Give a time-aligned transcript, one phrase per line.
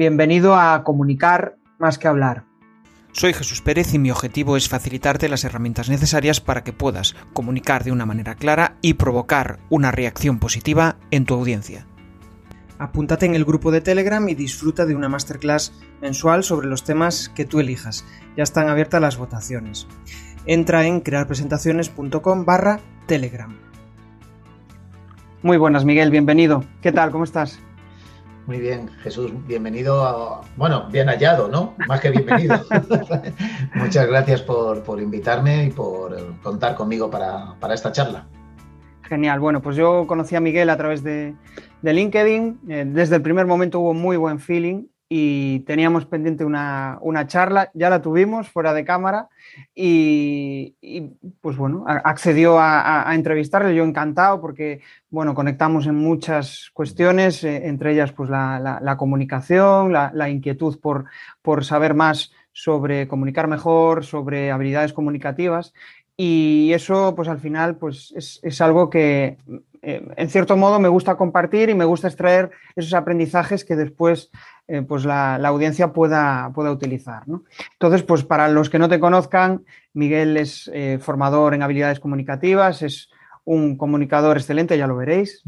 [0.00, 2.46] Bienvenido a Comunicar más que hablar.
[3.12, 7.84] Soy Jesús Pérez y mi objetivo es facilitarte las herramientas necesarias para que puedas comunicar
[7.84, 11.86] de una manera clara y provocar una reacción positiva en tu audiencia.
[12.78, 17.28] Apúntate en el grupo de Telegram y disfruta de una masterclass mensual sobre los temas
[17.28, 18.06] que tú elijas.
[18.38, 19.86] Ya están abiertas las votaciones.
[20.46, 23.54] Entra en crearpresentaciones.com barra Telegram.
[25.42, 26.64] Muy buenas, Miguel, bienvenido.
[26.80, 27.10] ¿Qué tal?
[27.10, 27.60] ¿Cómo estás?
[28.50, 31.76] Muy bien, Jesús, bienvenido a, bueno, bien hallado, ¿no?
[31.86, 32.60] Más que bienvenido.
[33.76, 38.26] Muchas gracias por, invitarme y por contar conmigo para, esta charla.
[39.02, 41.36] Genial, bueno, pues yo conocí a Miguel a través de,
[41.82, 47.68] LinkedIn, eh, desde el primer momento hubo muy buen feeling y teníamos pendiente una, charla,
[47.74, 49.28] ya la tuvimos fuera de cámara
[49.74, 50.76] y,
[51.40, 57.92] pues bueno, accedió a, entrevistarle, yo encantado porque bueno, conectamos en muchas cuestiones, eh, entre
[57.92, 61.06] ellas pues la, comunicación, la, inquietud por,
[61.42, 65.74] por saber más sobre comunicar mejor, sobre habilidades comunicativas
[66.16, 69.38] y eso pues al final pues es, es algo que
[69.82, 74.30] eh, en cierto modo me gusta compartir y me gusta extraer esos aprendizajes que después
[74.68, 77.22] eh, pues la, audiencia pueda, pueda utilizar.
[77.72, 79.64] Entonces, pues para los que no te conozcan,
[79.94, 83.08] Miguel es eh, formador en habilidades comunicativas, es
[83.44, 85.42] un comunicador excelente, ya lo veréis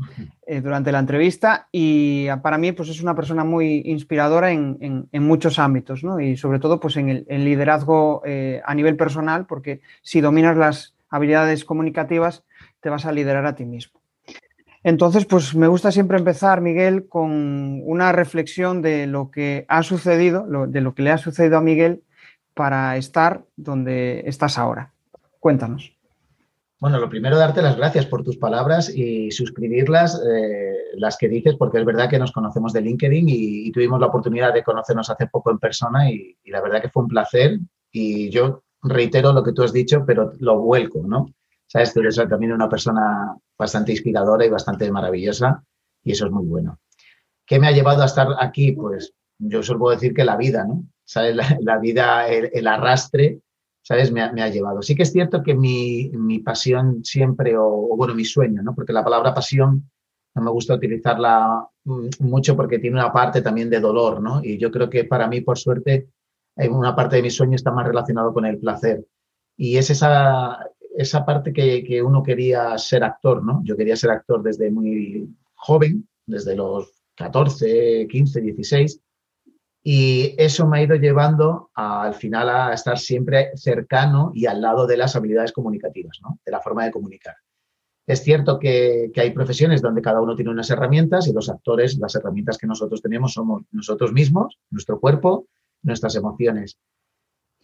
[0.62, 6.02] durante la entrevista y para mí pues es una persona muy inspiradora en, muchos ámbitos
[6.20, 8.22] y sobre todo pues en el liderazgo
[8.64, 12.44] a nivel personal porque si dominas las habilidades comunicativas
[12.80, 14.01] te vas a liderar a ti mismo.
[14.84, 20.44] Entonces, pues me gusta siempre empezar, Miguel, con una reflexión de lo que ha sucedido,
[20.66, 22.02] de lo que le ha sucedido a Miguel
[22.54, 24.92] para estar donde estás ahora.
[25.38, 25.92] Cuéntanos.
[26.80, 31.54] Bueno, lo primero, darte las gracias por tus palabras y suscribirlas, eh, las que dices,
[31.54, 35.28] porque es verdad que nos conocemos de LinkedIn y, tuvimos la oportunidad de conocernos hace
[35.28, 37.60] poco en persona y, y, la verdad que fue un placer.
[37.92, 41.26] Y yo reitero lo que tú has dicho, pero lo vuelco, ¿no?
[41.68, 45.62] Sabes, tú eres también una persona bastante inspiradora y bastante maravillosa
[46.02, 46.80] y eso es muy bueno.
[47.46, 48.72] ¿Qué me ha llevado a estar aquí?
[48.72, 50.84] Pues yo solo puedo decir que la vida, ¿no?
[51.04, 51.36] ¿Sabes?
[51.60, 53.40] La, vida, el, arrastre,
[53.82, 54.10] ¿sabes?
[54.10, 54.82] Me ha, llevado.
[54.82, 56.10] Sí que es cierto que mi,
[56.44, 58.74] pasión siempre, o, bueno, mi sueño, ¿no?
[58.74, 59.90] Porque la palabra pasión
[60.34, 64.42] no me gusta utilizarla mm, mucho porque tiene una parte también de dolor, ¿no?
[64.42, 66.08] Y yo creo que para mí, por suerte,
[66.56, 69.04] una parte de mi sueño está más relacionado con el placer.
[69.56, 70.58] Y es esa,
[70.96, 73.62] esa parte que, uno quería ser actor, ¿no?
[73.64, 79.00] Yo quería ser actor desde muy joven, desde los 14, 15, 16,
[79.84, 84.86] y eso me ha ido llevando al final a estar siempre cercano y al lado
[84.86, 86.38] de las habilidades comunicativas, ¿no?
[86.44, 87.34] De la forma de comunicar.
[88.06, 91.98] Es cierto que, que, hay profesiones donde cada uno tiene unas herramientas y los actores,
[91.98, 95.46] las herramientas que nosotros tenemos somos nosotros mismos, nuestro cuerpo,
[95.82, 96.78] nuestras emociones.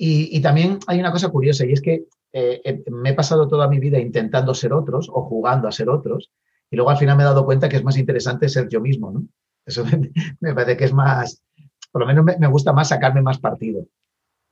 [0.00, 3.68] Y, también hay una cosa curiosa y es que eh, eh, me he pasado toda
[3.68, 6.30] mi vida intentando ser otros o jugando a ser otros
[6.70, 9.10] y luego al final me he dado cuenta que es más interesante ser yo mismo,
[9.10, 9.26] ¿no?
[9.64, 9.84] Eso
[10.40, 11.42] me, parece que es más,
[11.90, 13.86] por lo menos me, gusta más sacarme más partido.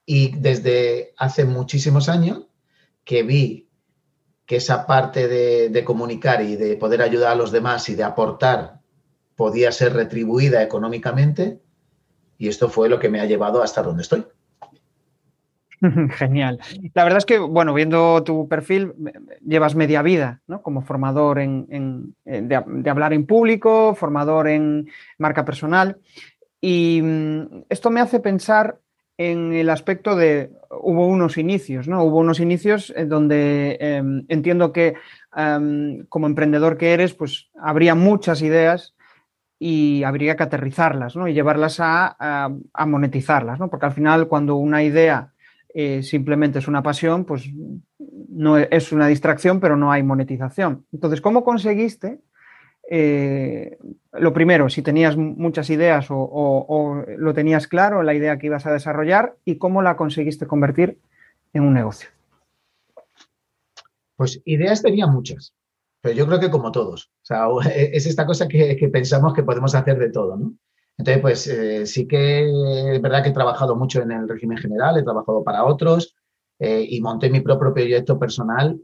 [0.05, 2.47] Y desde hace muchísimos años
[3.05, 3.69] que vi
[4.47, 8.05] que esa parte de, de, comunicar y de poder ayudar a los demás y de
[8.05, 8.81] aportar
[9.35, 11.61] podía ser retribuida económicamente
[12.39, 14.25] y esto fue lo que me ha llevado hasta donde estoy.
[16.11, 16.59] Genial.
[16.95, 18.93] La verdad es que, bueno, viendo tu perfil,
[19.45, 20.63] llevas media vida, ¿no?
[20.63, 24.89] Como formador en, de, hablar en público, formador en
[25.19, 25.99] marca personal.
[26.61, 28.81] Y mm, esto me hace pensar
[29.19, 32.03] en el aspecto de, hubo unos inicios, ¿no?
[32.05, 34.95] Hubo unos inicios en donde em, entiendo que
[35.35, 38.95] em, como emprendedor que eres, pues habría muchas ideas
[39.59, 41.29] y habría que aterrizarlas, ¿no?
[41.29, 43.71] Y llevarlas a, a, a monetizarlas, ¿no?
[43.71, 45.33] Porque al final cuando una idea
[45.79, 47.51] eh, simplemente es una pasión, pues
[48.31, 50.87] no es una distracción, pero no hay monetización.
[50.91, 52.21] Entonces, ¿cómo conseguiste?
[52.89, 53.77] Eh,
[54.15, 58.73] lo primero, si tenías muchas ideas o, lo tenías claro, la idea que ibas a
[58.73, 60.99] desarrollar y cómo la conseguiste convertir
[61.53, 62.09] en un negocio.
[64.17, 65.53] Pues ideas tenía muchas,
[66.01, 67.11] pero yo creo que como todos.
[67.21, 70.55] O sea, es esta cosa que, que pensamos que podemos hacer de todo, ¿no?
[70.99, 74.97] Entonces, pues eh, sí que es verdad que he trabajado mucho en el régimen general,
[74.97, 76.15] he trabajado para otros
[76.59, 78.81] eh, y monté mi propio proyecto personal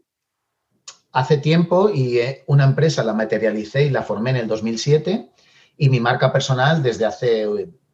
[1.12, 5.31] hace tiempo y eh, una empresa la materialicé y la formé en el 2007
[5.79, 7.47] y mi marca personal desde hace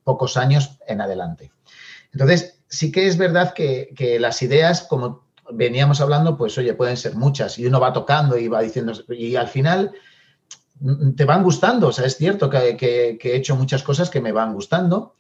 [0.03, 1.53] pocos años en adelante.
[2.13, 6.97] Entonces, sí que es verdad que, que las ideas, como veníamos hablando, pues oye, pueden
[6.97, 9.93] ser muchas y uno va tocando y va diciendo, y al final
[11.17, 11.89] te van gustando.
[11.89, 15.15] O sea, es cierto que, he hecho muchas cosas que me van gustando,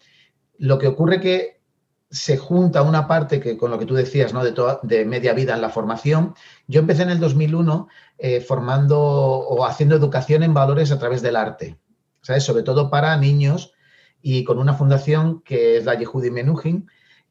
[0.59, 1.59] Lo que ocurre que
[2.11, 4.43] se junta una parte que con lo que tú decías, ¿no?
[4.43, 6.35] De, de media vida en la formación.
[6.67, 7.89] Yo empecé en el 2001
[8.19, 11.79] eh, formando o haciendo educación en valores a través del arte,
[12.23, 12.45] ¿sabes?
[12.45, 13.73] Sobre todo para niños
[14.23, 16.89] y con una fundación que es la Yehudi Menuhin,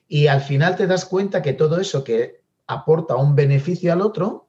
[0.08, 4.48] Y al final te das cuenta que todo eso que aporta un beneficio al otro,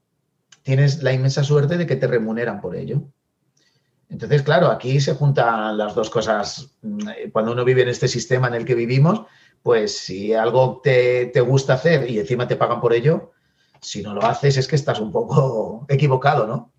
[0.63, 3.03] tienes la inmensa suerte de que te remuneran por ello.
[4.09, 6.75] Entonces, claro, aquí se juntan las dos cosas.
[7.33, 9.23] Cuando uno vive en este sistema en el que vivimos,
[9.63, 13.33] pues si algo te, te gusta hacer y encima te pagan por ello,
[13.81, 16.72] si no lo haces es que estás un poco equivocado, ¿no?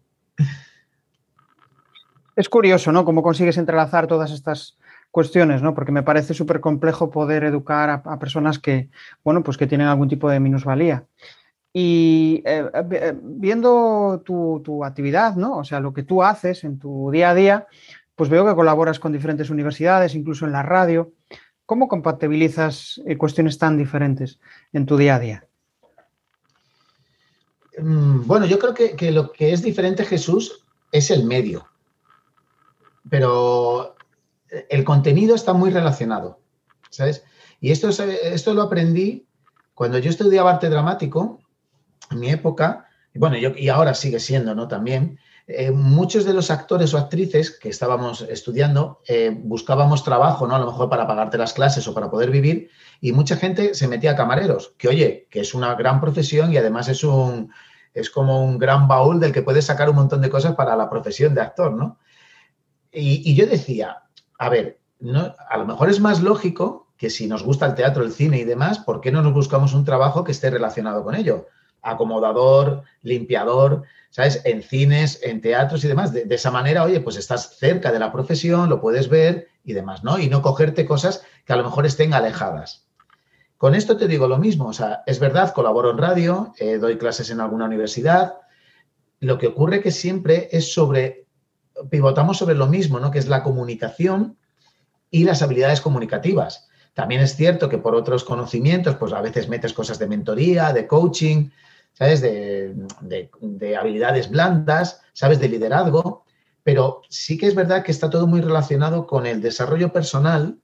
[2.35, 3.05] Es curioso, ¿no?
[3.05, 4.77] Cómo consigues entrelazar todas estas
[5.11, 5.75] cuestiones, ¿no?
[5.75, 8.89] Porque me parece súper complejo poder educar a, personas que,
[9.23, 11.05] bueno, pues que tienen algún tipo de minusvalía.
[11.71, 15.57] Y eh, eh, viendo tu, actividad, ¿no?
[15.57, 17.67] O sea, lo que tú haces en tu día a día,
[18.15, 21.13] pues veo que colaboras con diferentes universidades, incluso en la radio.
[21.67, 24.39] ¿Cómo compatibilizas eh, cuestiones tan diferentes
[24.71, 25.47] en tu día a día?
[27.77, 31.67] Mm, bueno, yo creo que lo que es diferente, Jesús, es el medio
[33.09, 33.95] pero
[34.69, 36.39] el contenido está muy relacionado,
[36.89, 37.23] ¿sabes?
[37.59, 39.27] Y esto, esto lo aprendí
[39.73, 41.39] cuando yo estudiaba arte dramático,
[42.11, 44.67] en mi época, y bueno, y ahora sigue siendo, ¿no?
[44.67, 50.55] También, eh, muchos de los actores o actrices que estábamos estudiando eh, buscábamos trabajo, ¿no?
[50.55, 52.69] A lo mejor para pagarte las clases o para poder vivir,
[53.01, 56.57] y mucha gente se metía a camareros, que oye, que es una gran profesión y
[56.57, 57.51] además es un
[57.93, 60.89] es como un gran baúl del que puedes sacar un montón de cosas para la
[60.89, 61.99] profesión de actor, ¿no?
[62.93, 64.03] Y, yo decía,
[64.37, 68.03] a ver, no, a lo mejor es más lógico que si nos gusta el teatro,
[68.03, 71.15] el cine y demás, ¿por qué no nos buscamos un trabajo que esté relacionado con
[71.15, 71.47] ello?
[71.81, 74.41] Acomodador, limpiador, ¿sabes?
[74.45, 76.13] En cines, en teatros y demás.
[76.13, 80.03] De, esa manera, oye, pues estás cerca de la profesión, lo puedes ver y demás,
[80.03, 80.19] ¿no?
[80.19, 82.85] Y no cogerte cosas que a lo mejor estén alejadas.
[83.57, 86.97] Con esto te digo lo mismo, o sea, es verdad, colaboro en radio, eh, doy
[86.97, 88.35] clases en alguna universidad.
[89.19, 91.22] Lo que ocurre que siempre es sobre
[91.89, 93.11] pivotamos sobre lo mismo, ¿no?
[93.11, 94.37] Que es la comunicación
[95.09, 96.67] y las habilidades comunicativas.
[96.93, 100.87] También es cierto que por otros conocimientos, pues a veces metes cosas de mentoría, de
[100.87, 101.49] coaching,
[101.93, 102.21] ¿sabes?
[102.21, 105.39] De, de, habilidades blandas, ¿sabes?
[105.39, 106.23] De liderazgo,
[106.63, 110.57] pero sí que es verdad que está todo muy relacionado con el desarrollo personal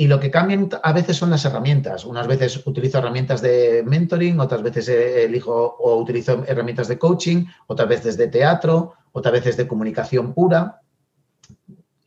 [0.00, 2.04] y lo que cambian a veces son las herramientas.
[2.04, 7.88] Unas veces utilizo herramientas de mentoring, otras veces elijo o utilizo herramientas de coaching, otras
[7.88, 10.82] veces de teatro, otras veces de comunicación pura.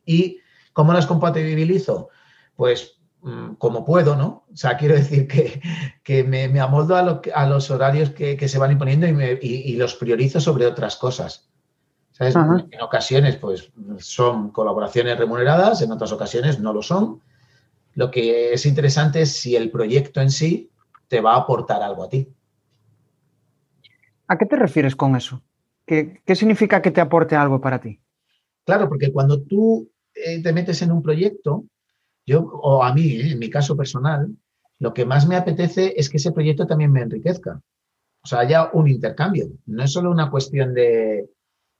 [0.05, 0.39] ¿Y
[0.71, 2.07] cómo las compatibilizo?
[2.55, 4.45] Pues mm, como puedo, ¿no?
[4.49, 9.75] O sea, quiero decir que, me, amoldo a, los horarios que, se van imponiendo y,
[9.75, 11.49] los priorizo sobre otras cosas.
[12.11, 12.35] ¿Sabes?
[12.37, 17.21] En ocasiones, pues, son colaboraciones remuneradas, en otras ocasiones no lo son.
[17.93, 20.69] Lo que es interesante es si el proyecto en sí
[21.07, 22.27] te va a aportar algo a ti.
[24.27, 25.41] ¿A qué te refieres con eso?
[25.85, 27.99] ¿Qué, significa que te aporte algo para ti?
[28.65, 31.65] Claro, porque cuando tú eh, te metes en un proyecto,
[32.25, 34.29] yo, o a mí, eh, en mi caso personal,
[34.79, 37.61] lo que más me apetece es que ese proyecto también me enriquezca.
[38.23, 39.49] O sea, haya un intercambio.
[39.65, 41.29] No es solo una cuestión de,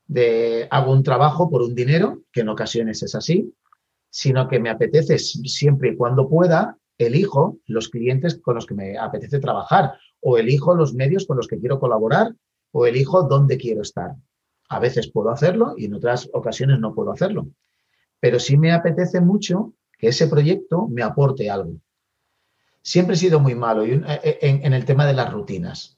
[0.08, 3.54] de hago un trabajo por un dinero, que en ocasiones es así,
[4.12, 8.98] sino que me apetece siempre y cuando pueda, elijo los clientes con los que me
[8.98, 12.36] apetece trabajar o elijo los medios con los que quiero colaborar
[12.72, 14.16] o elijo dónde quiero estar.
[14.70, 17.48] A veces puedo hacerlo y en otras ocasiones no puedo hacerlo.
[18.20, 21.74] Pero sí me apetece mucho que ese proyecto me aporte algo.
[22.84, 25.98] Siempre he sido muy malo eh, eh, en, el tema de las rutinas.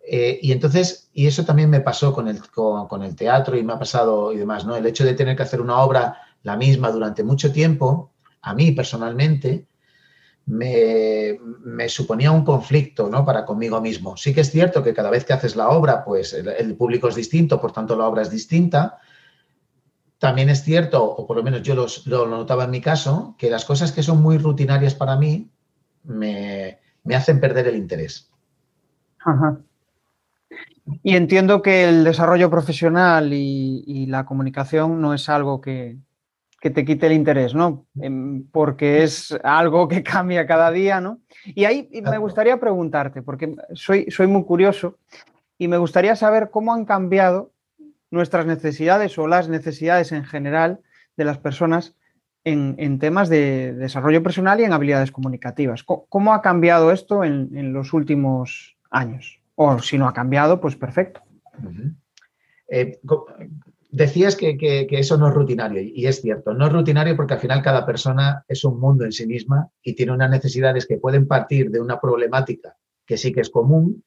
[0.00, 3.72] Eh, y entonces, y eso también me pasó con el, con, el teatro y me
[3.72, 4.76] ha pasado y demás, ¿no?
[4.76, 8.70] El hecho de tener que hacer una obra la misma durante mucho tiempo, a mí
[8.70, 9.66] personalmente,
[10.46, 13.24] me, suponía un conflicto ¿no?
[13.24, 14.16] para conmigo mismo.
[14.16, 17.16] Sí que es cierto que cada vez que haces la obra, pues el, público es
[17.16, 18.98] distinto, por tanto la obra es distinta.
[20.18, 23.64] También es cierto, o por lo menos yo lo notaba en mi caso, que las
[23.64, 25.50] cosas que son muy rutinarias para mí
[26.04, 26.78] me,
[27.12, 28.30] hacen perder el interés.
[31.02, 36.05] Y entiendo que el desarrollo profesional y la comunicación no es algo que,
[36.66, 37.86] que te quite el interés, ¿no?
[38.00, 41.20] Em, porque es algo que cambia cada día, ¿no?
[41.44, 44.98] Y ahí me gustaría preguntarte, porque soy, soy muy curioso
[45.58, 47.52] y me gustaría saber cómo han cambiado
[48.10, 50.80] nuestras necesidades o las necesidades en general
[51.16, 51.94] de las personas
[52.42, 55.84] en, temas de desarrollo personal y en habilidades comunicativas.
[55.84, 59.40] ¿Cómo, ha cambiado esto en, los últimos años?
[59.54, 61.22] O si no ha cambiado, pues perfecto.
[63.96, 67.62] Decías que, eso no es rutinario y es cierto, no es rutinario porque al final
[67.62, 71.70] cada persona es un mundo en sí misma y tiene unas necesidades que pueden partir
[71.70, 72.76] de una problemática
[73.06, 74.04] que sí que es común,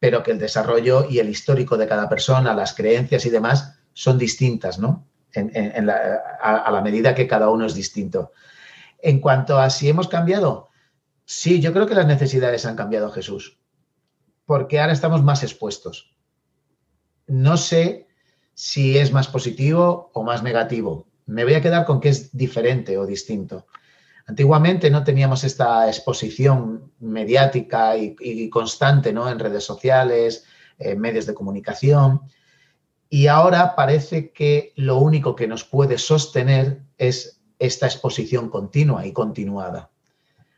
[0.00, 4.18] pero que el desarrollo y el histórico de cada persona, las creencias y demás son
[4.18, 5.06] distintas, ¿no?
[5.36, 8.32] a, la medida que cada uno es distinto.
[8.98, 10.70] En cuanto a si hemos cambiado,
[11.24, 13.60] sí, yo creo que las necesidades han cambiado, Jesús,
[14.46, 16.16] porque ahora estamos más expuestos.
[17.28, 18.01] No sé
[18.54, 21.06] si es más positivo o más negativo.
[21.26, 23.66] Me voy a quedar con que es diferente o distinto.
[24.26, 29.28] Antiguamente no teníamos esta exposición mediática y, constante ¿no?
[29.28, 30.44] en redes sociales,
[30.78, 32.22] en medios de comunicación.
[33.08, 39.12] Y ahora parece que lo único que nos puede sostener es esta exposición continua y
[39.12, 39.90] continuada.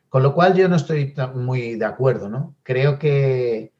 [0.08, 2.54] Con lo cual yo no estoy muy de acuerdo, ¿no?
[2.62, 3.72] Creo que,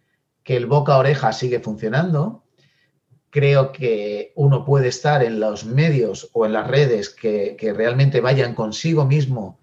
[0.43, 2.44] que el boca a oreja sigue funcionando,
[3.35, 8.55] creo que uno puede estar en los medios o en las redes que, realmente vayan
[8.55, 9.59] consigo mismo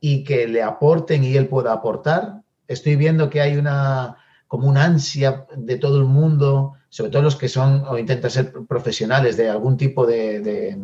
[0.00, 2.42] y que le aporten y él pueda aportar.
[2.66, 4.16] Estoy viendo que hay una
[4.48, 8.52] como una ansia de todo el mundo, sobre todo los que son o intentan ser
[8.66, 10.76] profesionales de algún tipo de,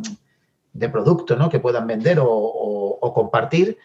[0.92, 1.50] producto ¿no?
[1.50, 3.78] que puedan vender o compartir,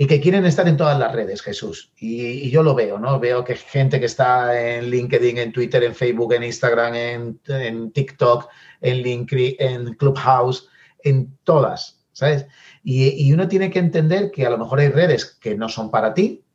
[0.00, 1.92] y que quieren estar en todas las redes, Jesús.
[1.98, 3.20] Y, yo lo veo, ¿no?
[3.20, 8.48] Veo que gente que está en LinkedIn, en Twitter, en Facebook, en Instagram, en, TikTok,
[8.80, 10.70] en LinkedIn, en Clubhouse,
[11.04, 12.46] en todas, ¿sabes?
[12.82, 16.14] Y, uno tiene que entender que a lo mejor hay redes que no son para
[16.14, 16.46] ti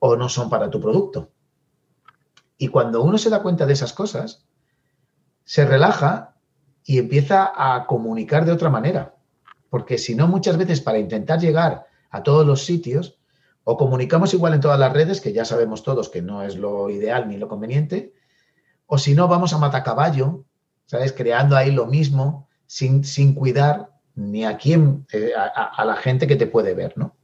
[0.00, 1.30] o no son para tu producto.
[2.58, 4.44] Y cuando uno se da cuenta de esas cosas,
[5.44, 6.34] se relaja
[6.84, 9.14] y empieza a comunicar de otra manera.
[9.68, 13.18] Porque si no, muchas veces para intentar llegar a todos los sitios,
[13.64, 16.90] o comunicamos igual en todas las redes, que ya sabemos todos que no es lo
[16.90, 18.14] ideal ni lo conveniente,
[18.86, 20.44] o si no, vamos a matacaballo,
[20.86, 21.12] ¿sabes?
[21.12, 26.36] Creando ahí lo mismo, sin, sin cuidar ni a quién, eh, a, la gente que
[26.36, 27.16] te puede ver, ¿no?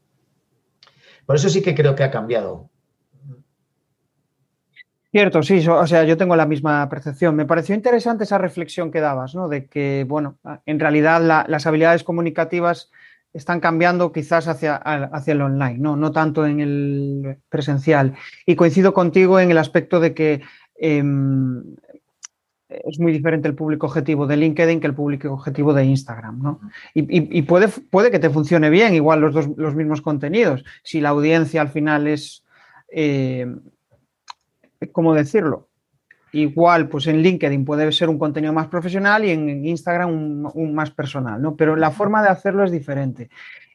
[1.26, 2.70] Por eso sí que creo que ha cambiado.
[5.10, 7.34] Cierto, sí, o sea, yo tengo la misma percepción.
[7.34, 9.48] Me pareció interesante esa reflexión que dabas, ¿no?
[9.48, 12.90] De que, bueno, en realidad las habilidades comunicativas
[13.36, 15.94] están cambiando quizás hacia, hacia el online, ¿no?
[15.96, 18.14] no tanto en el presencial.
[18.46, 20.42] Y coincido contigo en el aspecto de que
[20.76, 21.62] em,
[22.68, 26.42] es muy diferente el público objetivo de LinkedIn que el público objetivo de Instagram.
[26.42, 26.60] ¿no?
[26.94, 31.10] Y, puede, puede, que te funcione bien, igual los, dos, los mismos contenidos, si la
[31.10, 32.42] audiencia al final es,
[32.88, 33.46] eh,
[34.92, 35.68] ¿cómo decirlo?
[36.36, 40.90] Igual, pues en LinkedIn puede ser un contenido más profesional y en Instagram un, más
[40.90, 41.56] personal, ¿no?
[41.56, 43.30] Pero la forma de hacerlo es diferente.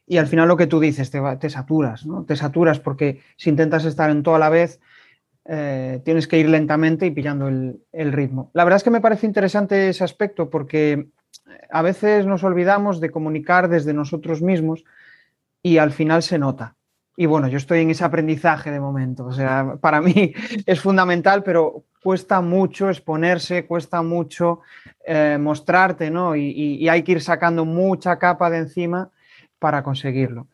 [0.06, 2.24] Y al final lo que tú dices, te, te saturas, ¿no?
[2.24, 4.80] Te saturas porque si intentas estar en todo a la vez,
[5.44, 8.52] eh, tienes que ir lentamente y pillando el, el, ritmo.
[8.54, 11.08] La verdad es que me parece interesante ese aspecto porque
[11.68, 14.84] a veces nos olvidamos de comunicar desde nosotros mismos
[15.64, 16.76] y al final se nota.
[17.22, 19.26] Y bueno, yo estoy en ese aprendizaje de momento.
[19.26, 20.34] O sea, para mí
[20.66, 24.62] es fundamental, pero cuesta mucho exponerse, cuesta mucho
[25.06, 26.34] eh, mostrarte, ¿no?
[26.34, 29.08] Y, hay que ir sacando mucha capa de encima
[29.60, 30.48] para conseguirlo.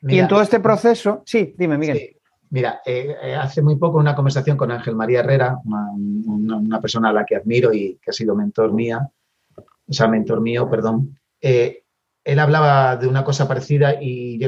[0.00, 2.16] y en todo este proceso, sí, dime, Miguel.
[2.48, 7.12] Mira, eh, eh, hace muy poco una conversación con Ángel María Herrera, una, persona a
[7.12, 9.10] la que admiro y que ha sido mentor mía,
[9.58, 11.18] o sea, mentor mío, perdón.
[12.24, 14.38] Él hablaba de una cosa parecida y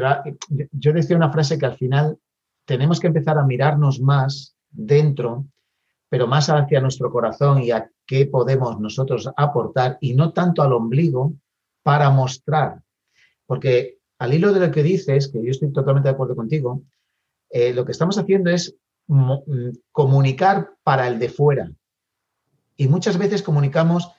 [0.73, 2.19] yo decía una frase que al final
[2.65, 5.47] tenemos que empezar a mirarnos más dentro,
[6.09, 10.73] pero más hacia nuestro corazón y a qué podemos nosotros aportar y no tanto al
[10.73, 11.35] ombligo
[11.83, 12.81] para mostrar.
[13.45, 16.83] Porque al hilo de lo que dices, que yo estoy totalmente de acuerdo contigo,
[17.51, 18.75] eh, lo que estamos haciendo es
[19.07, 19.35] mm,
[19.93, 21.71] comunicar para el de fuera.
[22.77, 24.11] Y muchas veces comunicamos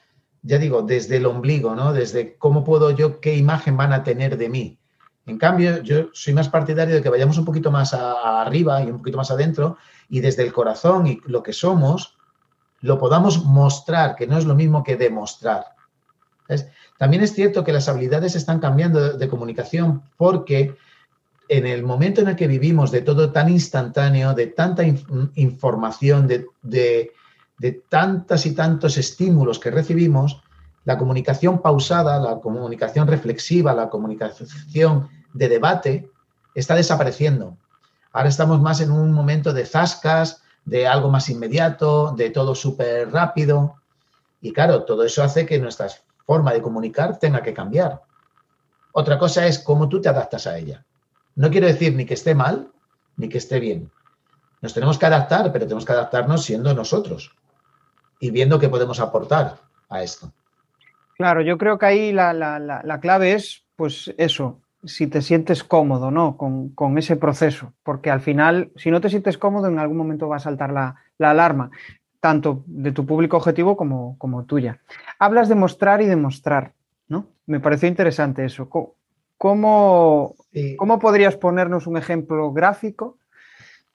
[0.42, 1.92] ya digo, desde el ombligo, ¿no?
[1.92, 4.78] Desde cómo puedo yo, qué imagen van a tener de mí.
[5.26, 8.98] En cambio, yo soy más partidario de que vayamos un poquito más arriba y un
[8.98, 9.76] poquito más adentro
[10.08, 12.16] y desde el corazón y lo que somos,
[12.80, 15.66] lo podamos mostrar, que no es lo mismo que demostrar.
[16.96, 20.76] También es cierto que las habilidades están cambiando de, comunicación porque
[21.48, 24.82] en el momento en el que vivimos de todo tan instantáneo, de tanta
[25.34, 27.12] información, de,
[27.88, 30.40] tantas y tantos estímulos que recibimos,
[30.84, 36.10] la comunicación pausada, la comunicación reflexiva, la comunicación de debate
[36.54, 37.56] está desapareciendo.
[38.12, 43.10] Ahora estamos más en un momento de zascas, de algo más inmediato, de todo súper
[43.10, 43.76] rápido.
[44.40, 45.88] Y claro, todo eso hace que nuestra
[46.24, 48.02] forma de comunicar tenga que cambiar.
[48.92, 50.84] Otra cosa es cómo tú te adaptas a ella.
[51.34, 52.70] No quiero decir ni que esté mal,
[53.16, 53.90] ni que esté bien.
[54.60, 57.32] Nos tenemos que adaptar, pero tenemos que adaptarnos siendo nosotros
[58.20, 59.56] y viendo qué podemos aportar
[59.88, 60.32] a esto.
[61.16, 66.36] Claro, yo creo que ahí la, clave es, pues eso, si te sientes cómodo, ¿no?
[66.36, 70.36] Con, ese proceso, porque al final, si no te sientes cómodo, en algún momento va
[70.36, 71.70] a saltar la, alarma,
[72.20, 74.80] tanto de tu público objetivo como, como tuya.
[75.18, 76.72] Hablas de mostrar y demostrar,
[77.08, 77.26] ¿no?
[77.46, 78.68] Me pareció interesante eso.
[79.36, 80.36] ¿Cómo,
[80.76, 83.18] ¿Cómo podrías ponernos un ejemplo gráfico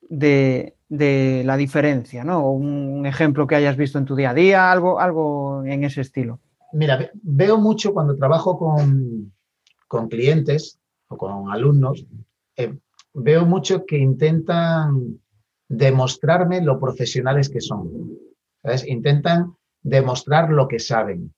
[0.02, 2.52] de, de la diferencia, ¿no?
[2.52, 6.40] Un ejemplo que hayas visto en tu día a día, algo, algo en ese estilo.
[6.72, 9.32] Mira, veo mucho cuando trabajo con,
[10.08, 12.06] clientes o con alumnos,
[12.56, 12.78] eh,
[13.14, 15.20] veo mucho que intentan
[15.68, 17.90] demostrarme lo profesionales que son.
[18.86, 21.34] Intentan demostrar lo que saben.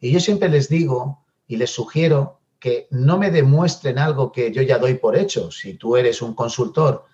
[0.00, 4.60] Y yo siempre les digo y les sugiero que no me demuestren algo que yo
[4.60, 5.50] ya doy por hecho.
[5.50, 7.06] Si tú eres un consultor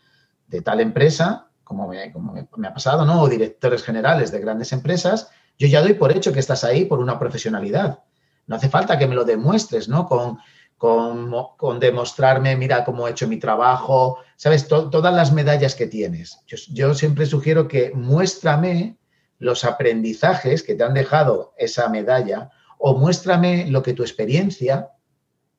[0.49, 3.23] de tal empresa, como, me, ha pasado, ¿no?
[3.23, 6.99] O directores generales de grandes empresas, yo ya doy por hecho que estás ahí por
[6.99, 8.01] una profesionalidad.
[8.47, 10.07] No hace falta que me lo demuestres, ¿no?
[10.07, 10.39] Con,
[10.79, 14.69] con, demostrarme, mira cómo he hecho mi trabajo, ¿sabes?
[14.69, 16.39] todas las medallas que tienes.
[16.47, 18.97] Yo, siempre sugiero que muéstrame
[19.39, 24.91] los aprendizajes que te han dejado esa medalla o muéstrame lo que tu experiencia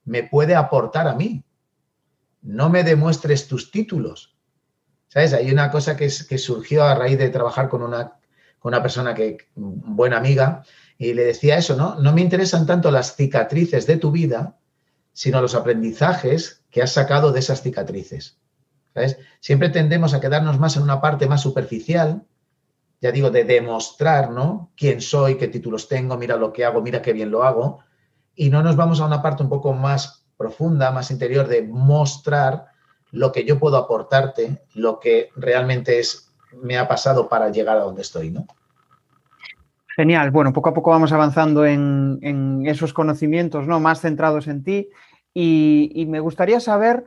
[0.05, 1.43] me puede aportar a mí.
[2.41, 4.38] No me demuestres tus títulos,
[5.09, 5.33] ¿Sabes?
[5.33, 8.13] Hay una cosa que, que surgió a raíz de trabajar con una,
[8.59, 10.63] con una persona que, buena amiga,
[10.97, 11.95] y le decía eso, ¿no?
[11.95, 14.57] No me interesan tanto las cicatrices de tu vida,
[15.13, 18.37] sino los aprendizajes que has sacado de esas cicatrices.
[18.93, 19.17] ¿Sabes?
[19.39, 22.25] Siempre tendemos a quedarnos más en una parte más superficial,
[23.01, 24.71] ya digo, de demostrar, ¿no?
[24.75, 27.79] Quién soy, qué títulos tengo, mira lo que hago, mira qué bien lo hago,
[28.35, 32.67] y no nos vamos a una parte un poco más profunda, más interior de mostrar
[33.11, 37.81] lo que yo puedo aportarte, lo que realmente es, me ha pasado para llegar a
[37.81, 38.45] donde estoy, ¿no?
[39.99, 40.31] Genial.
[40.31, 43.81] Bueno, poco a poco vamos avanzando en, esos conocimientos, ¿no?
[43.81, 44.89] Más centrados en ti.
[45.33, 47.03] Y, me gustaría saber,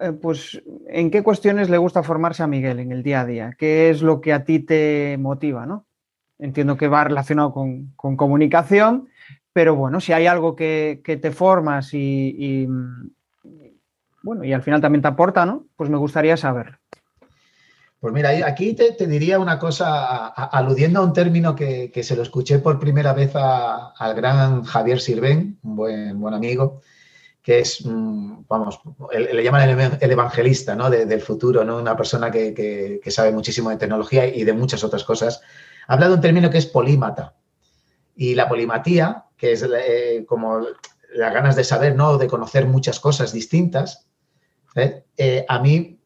[0.00, 3.56] eh, pues, en qué cuestiones le gusta formarse a Miguel en el día a día.
[3.58, 5.86] ¿Qué es lo que a ti te motiva, ¿no?
[6.38, 9.08] Entiendo que va relacionado con, comunicación,
[9.52, 12.68] pero bueno, si hay algo que, te formas y,
[14.22, 15.66] bueno, y al final también te aporta, ¿no?
[15.76, 16.78] Pues me gustaría saber.
[18.00, 22.60] Pues mira, aquí te, diría una cosa, aludiendo a un término que, se lo escuché
[22.60, 26.80] por primera vez al gran Javier Sirven, un buen, buen amigo,
[27.42, 28.80] que es, mm, vamos,
[29.12, 30.90] le llaman el, evangelista ¿no?
[30.90, 31.78] del futuro, ¿no?
[31.78, 35.40] una persona que, sabe muchísimo de tecnología y de muchas otras cosas.
[35.88, 37.34] Habla de un término que es polímata.
[38.14, 40.60] Y la polimatía, que es eh, como
[41.14, 42.18] las ganas de saber, ¿no?
[42.18, 44.07] de conocer muchas cosas distintas,
[44.78, 45.44] ¿eh?
[45.48, 45.98] A mí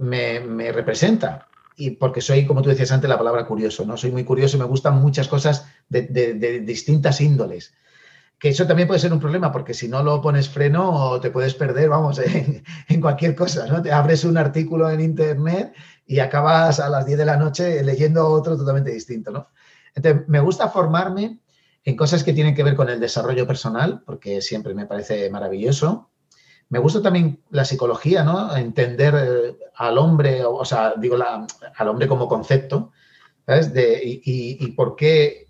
[0.00, 1.46] me, representa.
[1.76, 3.96] Y porque soy, como tú decías antes, la palabra curioso, ¿no?
[3.96, 7.74] Soy muy curioso y me gustan muchas cosas de, distintas índoles.
[8.38, 11.54] Que eso también puede ser un problema, porque si no lo pones freno, te puedes
[11.54, 12.18] perder, vamos,
[12.88, 13.82] en, cualquier cosa, ¿no?
[13.82, 15.74] Te abres un artículo en internet
[16.06, 19.48] y acabas a las 10 de la noche leyendo otro totalmente distinto, ¿no?
[19.94, 21.38] Entonces, me gusta formarme
[21.84, 26.09] en cosas que tienen que ver con el desarrollo personal, porque siempre me parece maravilloso.
[26.70, 28.56] Me gusta también la psicología, ¿no?
[28.56, 32.92] Entender eh, al hombre, o sea, digo, al hombre como concepto,
[33.44, 33.74] ¿sabes?
[33.74, 35.48] De, y, por qué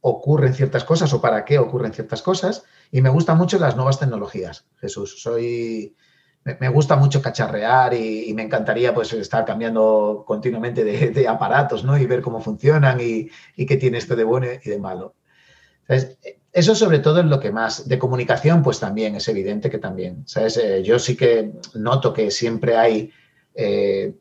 [0.00, 2.62] ocurren ciertas cosas o para qué ocurren ciertas cosas.
[2.92, 5.20] Y me gustan mucho las nuevas tecnologías, Jesús.
[5.20, 5.96] Soy,
[6.44, 11.98] me, gusta mucho cacharrear y, me encantaría pues estar cambiando continuamente de, aparatos, ¿no?
[11.98, 13.28] Y ver cómo funcionan y,
[13.66, 15.16] qué tiene esto de bueno y de malo.
[16.52, 17.88] Eso sobre todo es lo que más.
[17.88, 20.22] De comunicación, pues también es evidente que también.
[20.26, 20.58] ¿sabes?
[20.58, 23.10] Eh, yo sí que noto que siempre hay
[23.54, 24.14] eh,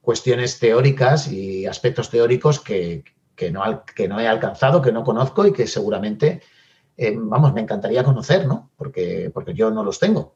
[0.00, 3.04] cuestiones teóricas y aspectos teóricos que,
[3.52, 6.40] no, que no he alcanzado, que no conozco y que seguramente,
[6.96, 8.70] eh, vamos, me encantaría conocer, ¿no?
[8.76, 10.34] Porque, porque yo no los tengo.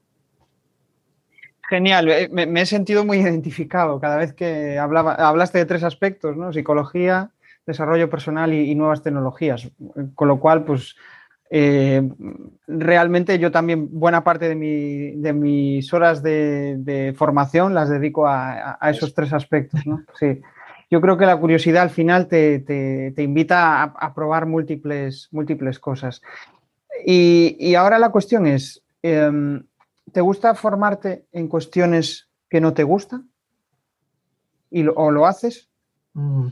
[1.70, 6.52] Genial, me, he sentido muy identificado cada vez que hablaba, hablaste de tres aspectos, ¿no?
[6.52, 7.30] Psicología,
[7.64, 9.70] desarrollo personal y nuevas tecnologías.
[10.16, 10.96] Con lo cual, pues
[11.52, 12.08] eh,
[12.68, 14.54] realmente yo también buena parte de,
[15.34, 19.80] mis horas de, formación las dedico a, esos tres aspectos.
[20.18, 20.40] Sí.
[20.90, 26.22] Yo creo que la curiosidad al final te, invita a, probar múltiples, múltiples cosas.
[27.04, 29.64] Y, ahora la cuestión es, em,
[30.12, 33.28] ¿te gusta formarte en cuestiones que no te gustan?
[34.70, 35.68] ¿Y ¿O lo haces?
[36.12, 36.48] Mm.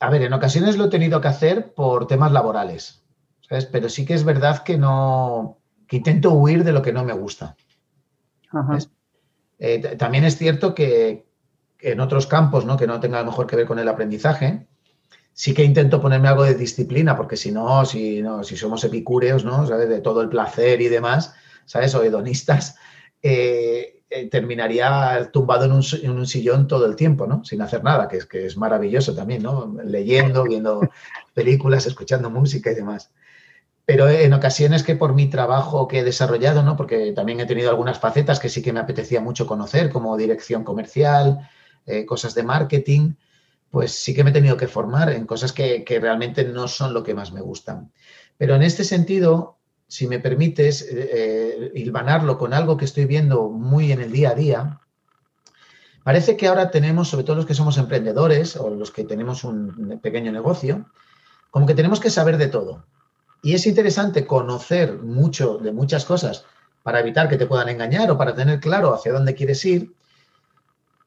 [0.00, 2.99] A ver, en ocasiones lo he tenido que hacer por temas laborales
[3.72, 5.58] pero sí que es verdad que no,
[5.88, 7.56] que intento huir de lo que no me gusta.
[9.58, 11.26] Eh, también es cierto que
[11.80, 12.76] en otros campos, ¿no?
[12.76, 14.68] que no tenga a lo mejor que ver con el aprendizaje,
[15.32, 19.44] sí que intento ponerme algo de disciplina, porque si no, si, no, si somos epicúreos,
[19.44, 19.66] ¿no?
[19.66, 19.88] ¿Sabes?
[19.88, 21.34] De todo el placer y demás,
[21.64, 21.94] ¿sabes?
[21.94, 22.76] O hedonistas,
[23.22, 27.44] eh, eh, terminaría tumbado en un, en un, sillón todo el tiempo, ¿no?
[27.44, 29.76] Sin hacer nada, que es, que es maravilloso también, ¿no?
[29.84, 30.80] Leyendo, viendo
[31.34, 33.10] películas, escuchando música y demás
[33.90, 36.76] pero en ocasiones que por mi trabajo que he desarrollado, ¿no?
[36.76, 40.62] porque también he tenido algunas facetas que sí que me apetecía mucho conocer, como dirección
[40.62, 41.50] comercial,
[41.86, 43.14] eh, cosas de marketing,
[43.68, 47.02] pues sí que me he tenido que formar en cosas que, realmente no son lo
[47.02, 47.90] que más me gustan.
[48.38, 51.92] Pero en este sentido, si me permites eh, eh,
[52.38, 54.80] con algo que estoy viendo muy en el día a día,
[56.04, 59.98] parece que ahora tenemos, sobre todo los que somos emprendedores o los que tenemos un
[60.00, 60.86] pequeño negocio,
[61.50, 62.86] como que tenemos que saber de todo.
[63.42, 66.44] Y es interesante conocer mucho de muchas cosas
[66.82, 69.92] para evitar que te puedan engañar o para tener claro hacia dónde quieres ir,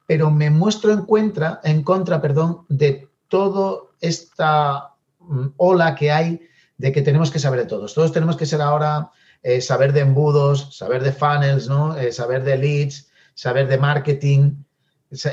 [0.07, 6.41] pero me muestro en contra, en contra perdón, de toda esta mm, ola que hay
[6.77, 7.93] de que tenemos que saber de todos.
[7.93, 11.97] Todos tenemos que ser ahora eh, saber de embudos, saber de funnels, ¿no?
[11.97, 14.63] Eh, saber de leads, saber de marketing,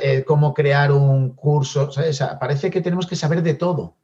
[0.02, 1.90] eh, cómo crear un curso.
[2.38, 3.96] parece que tenemos que saber de todo.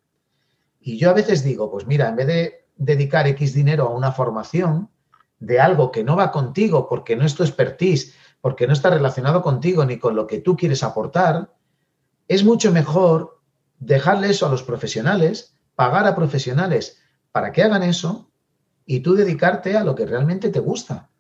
[0.80, 4.12] Y yo a veces digo, pues mira, en vez de dedicar X dinero a una
[4.12, 4.90] formación
[5.38, 9.42] de algo que no va contigo porque no es tu expertise, porque no está relacionado
[9.42, 11.52] contigo ni con lo que tú quieres aportar,
[12.28, 13.40] es mucho mejor
[13.78, 18.30] dejarle eso a los profesionales, pagar a profesionales para que hagan eso
[18.84, 21.10] y tú dedicarte a lo que realmente te gusta.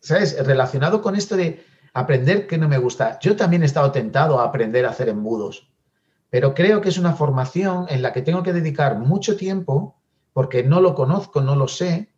[0.00, 0.44] ¿Sabes?
[0.46, 3.18] Relacionado con esto de aprender que no me gusta.
[3.20, 5.71] Yo también he estado tentado a aprender a hacer embudos
[6.32, 10.00] pero creo que es una formación en la que tengo que dedicar mucho tiempo
[10.32, 12.10] porque no lo conozco, no lo sé,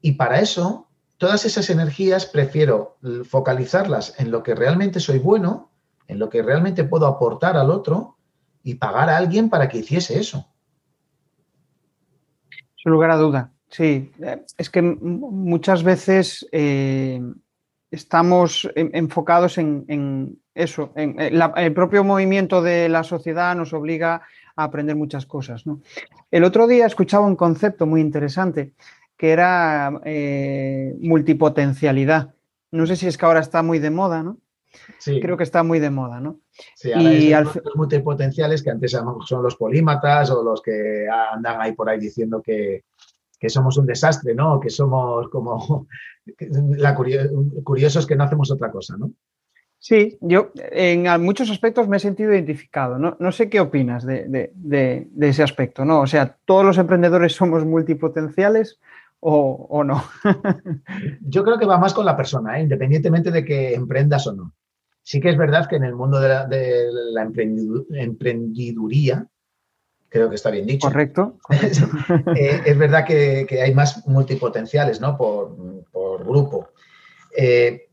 [0.00, 2.96] y para eso todas esas energías prefiero
[3.28, 5.70] focalizarlas en lo que realmente soy bueno,
[6.08, 8.16] en lo que realmente puedo aportar al otro
[8.62, 10.46] y pagar a alguien para que hiciese eso.
[12.82, 14.10] Sin lugar a duda, sí.
[14.56, 17.20] Es que muchas veces eh,
[17.90, 24.22] estamos enfocados en, eso, en, el propio movimiento de la sociedad nos obliga
[24.56, 25.64] a aprender muchas cosas.
[26.30, 28.72] El otro día escuchaba un concepto muy interesante
[29.16, 32.34] que era eh, multipotencialidad.
[32.70, 34.38] No sé si es que ahora está muy de moda, ¿no?
[34.98, 35.20] Sí.
[35.20, 36.38] Creo que está muy de moda, ¿no?
[36.74, 41.90] Sí, y los multipotenciales que antes son los polímatas o los que andan ahí por
[41.90, 42.84] ahí diciendo que,
[43.40, 44.60] que somos un desastre, ¿no?
[44.60, 45.88] Que somos como
[46.76, 49.12] la curiosos que no hacemos otra cosa, ¿no?
[49.82, 52.98] Sí, yo en muchos aspectos me he sentido identificado.
[52.98, 54.50] No, sé qué opinas de,
[55.18, 56.02] ese aspecto, ¿no?
[56.02, 58.78] O sea, ¿todos los emprendedores somos multipotenciales
[59.20, 60.04] o, no?
[61.22, 62.62] yo creo que va más con la persona, ¿eh?
[62.62, 64.52] independientemente de que emprendas o no.
[65.02, 66.28] Sí que es verdad que en el mundo de
[67.14, 69.26] la, emprendiduría,
[70.10, 70.86] creo que está bien dicho.
[70.86, 71.38] Correcto.
[72.36, 75.16] Eh, es verdad que, hay más multipotenciales, ¿no?
[75.16, 75.56] Por,
[76.24, 76.68] grupo.
[77.34, 77.88] Eh,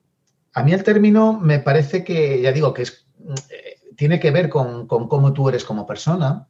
[0.53, 3.08] a mí el término me parece que, ya digo, que es,
[3.49, 6.47] eh, tiene que ver con, cómo tú eres como persona.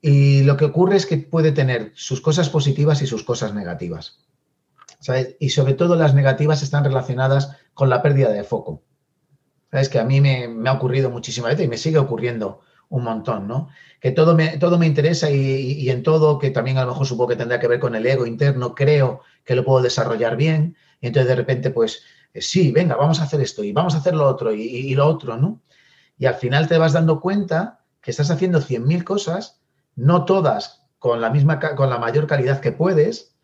[0.00, 4.24] Y lo que ocurre es que puede tener sus cosas positivas y sus cosas negativas.
[5.38, 8.82] Y sobre todo las negativas están relacionadas con la pérdida de foco.
[9.70, 9.88] ¿Sabes?
[9.88, 12.60] Que a mí me, me ha ocurrido muchísimas veces y me sigue ocurriendo
[12.90, 13.68] un montón, ¿no?
[14.00, 17.30] Que todo me, todo me interesa y, en todo, que también a lo mejor supongo
[17.30, 20.76] que tendrá que ver con el ego interno, creo que lo puedo desarrollar bien.
[21.00, 22.02] Y entonces de repente, pues,
[22.34, 24.94] eh, sí, venga, vamos a hacer esto y vamos a hacer lo otro y, y
[24.94, 25.60] lo otro, ¿no?
[26.18, 29.60] Y al final te vas dando cuenta que estás haciendo 100.000 cosas,
[29.96, 33.34] no todas con la misma, con la mayor calidad que puedes,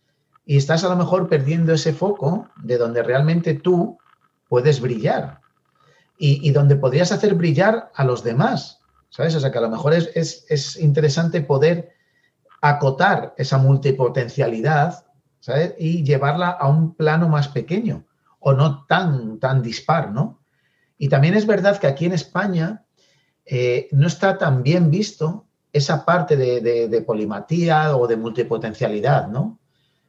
[0.46, 3.98] y estás a lo mejor perdiendo ese foco de donde realmente tú
[4.48, 5.40] puedes brillar
[6.16, 8.80] y, donde podrías hacer brillar a los demás,
[9.14, 9.36] ¿sabes?
[9.36, 11.94] O sea que a lo mejor es, es, interesante poder
[12.60, 15.06] acotar esa multipotencialidad,
[15.38, 15.74] ¿sabes?
[15.78, 18.04] Y llevarla a un plano más pequeño
[18.40, 20.40] o no tan, tan dispar, ¿no?
[20.98, 22.86] Y también es verdad que aquí en España
[23.46, 29.60] eh, no está tan bien visto esa parte de, polimatía o de multipotencialidad, ¿no?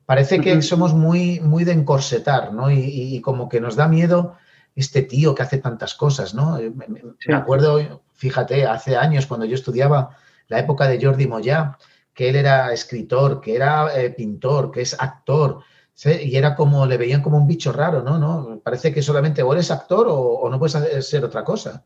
[0.07, 2.71] Parece que somos muy, muy de encorsetar, ¿no?
[2.71, 4.35] Y, como que nos da miedo
[4.75, 6.57] este tío que hace tantas cosas, ¿no?
[6.57, 11.77] Eh, me, acuerdo, fíjate, hace años cuando yo estudiaba la época de Jordi Moya,
[12.13, 15.61] que él era escritor, que era eh, pintor, que es actor,
[16.03, 18.17] y era como, le veían como un bicho raro, ¿no?
[18.19, 18.59] ¿no?
[18.61, 21.85] Parece que solamente o eres actor o, no puedes ser otra cosa.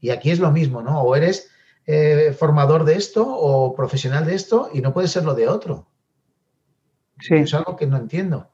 [0.00, 1.02] Y aquí es lo mismo, ¿no?
[1.02, 1.50] O eres
[1.86, 5.86] eh, formador de esto o profesional de esto y no puedes ser lo de otro.
[7.20, 7.34] Sí.
[7.34, 8.48] Es algo que no entiendo.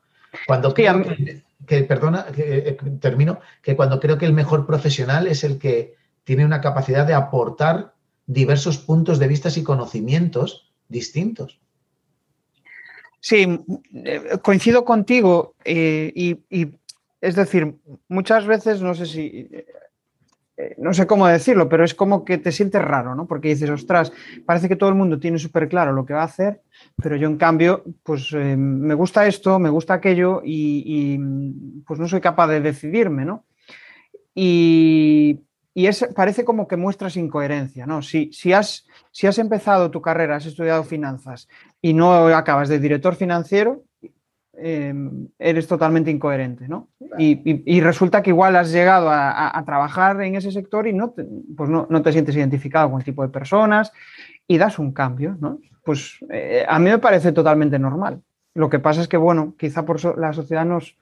[0.47, 5.45] Cuando creo que, perdona, que, eh, termino, que cuando creo que el mejor profesional es
[5.45, 5.95] el que
[6.25, 7.95] tiene una capacidad de aportar
[8.27, 11.61] diversos puntos de vista y conocimientos distintos.
[13.21, 13.47] Sí,
[14.05, 16.69] eh, coincido contigo eh, y,
[17.21, 17.75] es decir,
[18.09, 19.49] muchas veces, no sé si,
[20.79, 23.27] no sé cómo decirlo, pero es como que te sientes raro, ¿no?
[23.27, 24.13] Porque dices, ostras,
[24.45, 26.63] parece que todo el mundo tiene súper claro lo que va a hacer,
[27.01, 31.19] pero yo en cambio, pues me gusta esto, me gusta aquello y,
[31.87, 33.45] pues no soy capaz de decidirme, ¿no?
[34.35, 35.41] Y,
[35.75, 38.03] y es, parece como que muestras incoherencia, ¿no?
[38.03, 41.49] Si, si, has, si has empezado tu carrera, has estudiado finanzas
[41.81, 43.85] y no acabas de director financiero,
[44.61, 46.89] em, eres totalmente incoherente, ¿no?
[47.19, 51.25] Y, resulta que igual has llegado a, trabajar en ese sector y no te,
[51.57, 53.93] pues no, te sientes identificado con el tipo de personas
[54.47, 55.59] y das un cambio, ¿no?
[55.85, 58.21] Pues eh, a mí me parece totalmente normal.
[58.55, 60.97] Lo que pasa es que, bueno, quizá por la sociedad nos,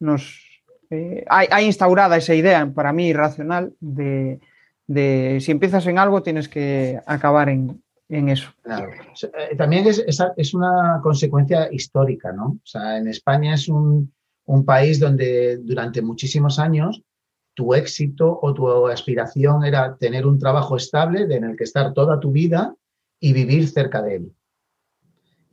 [0.00, 0.54] nos
[0.90, 4.40] eh, hay, instaurada esa idea, para mí, irracional, de,
[5.40, 7.82] si empiezas en algo tienes que acabar en,
[8.28, 8.50] eso.
[8.64, 10.04] Eh, también es,
[10.36, 12.46] es, una consecuencia histórica, ¿no?
[12.46, 14.12] O sea, en España es un,
[14.66, 17.02] país donde durante muchísimos años
[17.54, 22.20] tu éxito o tu aspiración era tener un trabajo estable en el que estar toda
[22.20, 22.74] tu vida
[23.18, 24.32] y vivir cerca de él.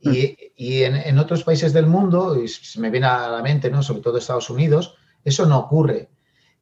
[0.00, 0.94] Y, hmm.
[1.06, 3.82] en, otros países del mundo, y se me viene a la mente, ¿no?
[3.82, 4.94] sobre todo Estados Unidos,
[5.24, 6.10] eso no ocurre.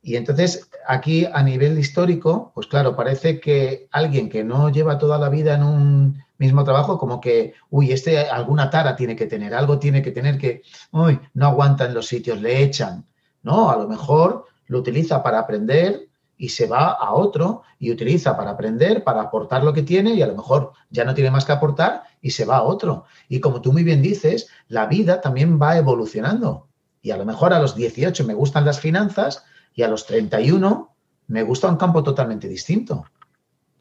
[0.02, 5.18] Y entonces aquí a nivel histórico, pues claro, parece que alguien que no lleva toda
[5.18, 9.54] la vida en un mismo trabajo, como que, uy, este alguna tara tiene que tener,
[9.54, 13.06] algo tiene que tener que, uy, no aguanta en los sitios, le echan.
[13.42, 16.08] No, a lo mejor lo utiliza para aprender
[16.38, 20.22] y se va a otro y utiliza para aprender, para aportar lo que tiene y
[20.22, 23.04] a lo mejor ya no tiene más que aportar y se va a otro.
[23.28, 26.68] Y como tú muy bien dices, la vida también va evolucionando.
[27.02, 29.44] Y a lo mejor a los 18 me gustan las finanzas
[29.80, 30.94] y a los 31
[31.28, 33.06] me gusta un campo totalmente distinto.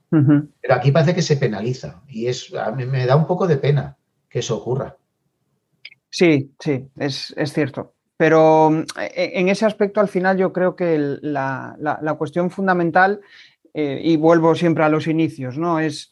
[0.09, 3.57] Pero aquí parece que se penaliza y es, a mí me da un poco de
[3.57, 3.97] pena
[4.29, 4.95] que eso ocurra.
[6.09, 7.93] Sí, sí, es, cierto.
[8.15, 13.19] Pero e, en ese aspecto, al final, yo creo que la, cuestión fundamental,
[13.73, 15.79] eh, y vuelvo siempre a los inicios, ¿no?
[15.79, 16.11] Es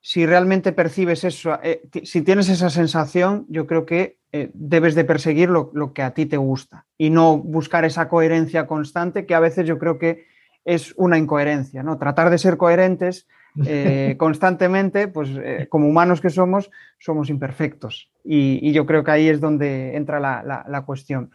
[0.00, 5.04] si realmente percibes eso, eh, si tienes esa sensación, yo creo que eh, debes de
[5.04, 9.38] perseguir lo, que a ti te gusta y no buscar esa coherencia constante que a
[9.38, 10.26] veces yo creo que
[10.64, 11.98] es una incoherencia, ¿no?
[11.98, 13.28] Tratar de ser coherentes
[13.64, 15.30] eh, constantemente, pues
[15.68, 20.82] como humanos que somos, somos imperfectos y, yo creo que ahí es donde entra la,
[20.84, 21.30] cuestión.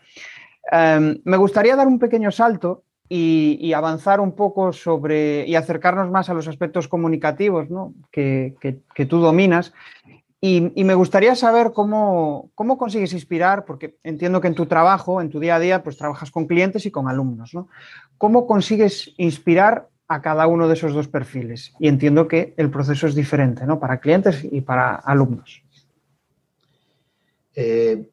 [0.70, 6.30] Em, me gustaría dar un pequeño salto y, avanzar un poco sobre y acercarnos más
[6.30, 7.68] a los aspectos comunicativos
[8.12, 8.56] que,
[9.08, 9.74] tú dominas.
[10.42, 15.30] Y, me gustaría saber cómo, cómo, consigues inspirar, porque entiendo que en tu trabajo, en
[15.30, 17.54] tu día a día, pues trabajas con clientes y con alumnos.
[17.54, 17.68] ¿no?
[18.18, 21.74] ¿Cómo consigues inspirar a cada uno de esos dos perfiles?
[21.78, 23.82] Y entiendo que el proceso es diferente ¿no?
[23.82, 25.62] para clientes y para alumnos.
[27.56, 28.10] Eh,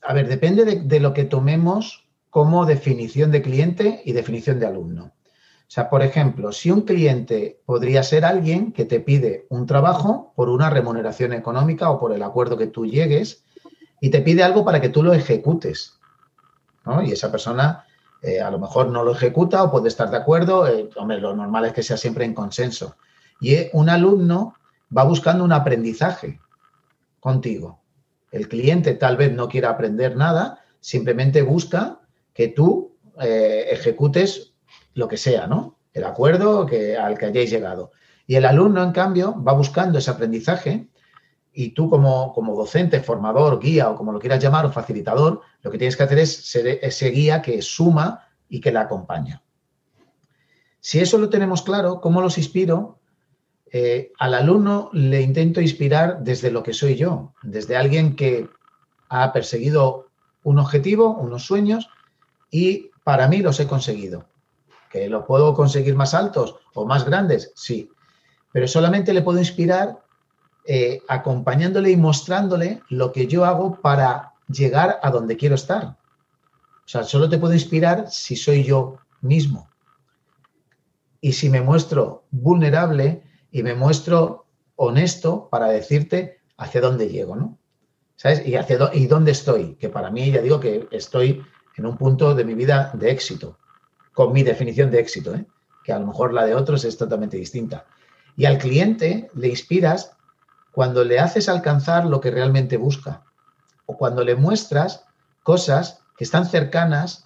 [0.00, 5.12] a ver, depende de, lo que tomemos como definición de cliente y definición de alumno.
[5.72, 10.50] Sea, por ejemplo, si un cliente podría ser alguien que te pide un trabajo por
[10.50, 13.42] una remuneración económica o por el acuerdo que tú llegues
[13.98, 15.98] y te pide algo para que tú lo ejecutes.
[17.06, 17.86] Y esa persona
[18.20, 20.68] eh, a lo mejor no lo ejecuta o puede estar de acuerdo.
[20.68, 22.96] Eh, hombre, lo normal es que sea siempre en consenso.
[23.40, 24.56] Y un alumno
[24.94, 26.38] va buscando un aprendizaje
[27.18, 27.80] contigo.
[28.30, 32.02] El cliente tal vez no quiera aprender nada, simplemente busca
[32.34, 34.51] que tú eh, ejecutes
[34.94, 35.78] lo que sea, ¿no?
[35.92, 37.92] El acuerdo que, al que hayáis llegado.
[38.26, 40.88] Y el alumno, en cambio, va buscando ese aprendizaje
[41.52, 45.70] y tú como, como, docente, formador, guía o como lo quieras llamar, o facilitador, lo
[45.70, 49.42] que tienes que hacer es ser ese guía que suma y que la acompaña.
[50.80, 52.98] Si eso lo tenemos claro, ¿cómo los inspiro?
[53.70, 58.48] Eh, al alumno le intento inspirar desde lo que soy yo, desde alguien que
[59.08, 60.08] ha perseguido
[60.42, 61.88] un objetivo, unos sueños,
[62.50, 64.26] y para mí los he conseguido.
[64.92, 67.52] ¿Que lo puedo conseguir más altos o más grandes?
[67.56, 67.90] Sí.
[68.52, 70.04] Pero solamente le puedo inspirar
[70.66, 75.96] eh, acompañándole y mostrándole lo que yo hago para llegar a donde quiero estar.
[76.84, 79.68] O sea, solo te puedo inspirar si soy yo mismo.
[81.22, 87.58] Y si me muestro vulnerable y me muestro honesto para decirte hacia dónde llego, ¿no?
[88.16, 88.46] ¿Sabes?
[88.46, 91.42] Y, hacia y dónde estoy, que para mí ya digo que estoy
[91.76, 93.58] en un punto de mi vida de éxito,
[94.12, 95.46] con mi definición de éxito, ¿eh?
[95.84, 97.86] que a lo mejor la de otros es totalmente distinta.
[98.36, 100.12] Y al cliente le inspiras
[100.72, 103.24] cuando le haces alcanzar lo que realmente busca
[103.86, 105.04] o cuando le muestras
[105.42, 107.24] cosas que están cercanas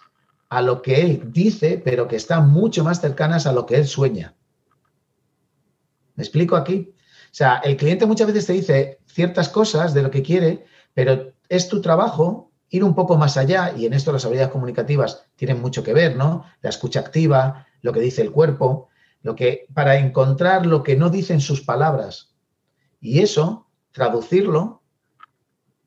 [0.48, 3.86] a lo que él dice, pero que están mucho más cercanas a lo que él
[3.86, 4.34] sueña.
[6.14, 6.94] ¿Me explico aquí?
[7.26, 11.32] O sea, el cliente muchas veces te dice ciertas cosas de lo que quiere, pero
[11.48, 15.60] es tu trabajo ir un poco más allá, y en esto las habilidades comunicativas tienen
[15.60, 16.44] mucho que ver, ¿no?
[16.62, 18.88] La escucha activa, lo que dice el cuerpo,
[19.22, 22.34] lo que, para encontrar lo que no dicen sus palabras.
[23.00, 24.82] Y eso, traducirlo,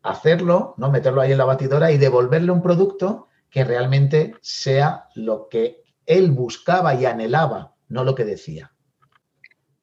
[0.02, 0.90] hacerlo, ¿no?
[0.90, 6.32] Meterlo ahí en la batidora y devolverle un producto que realmente sea lo que él
[6.32, 8.72] buscaba y anhelaba, no lo que decía.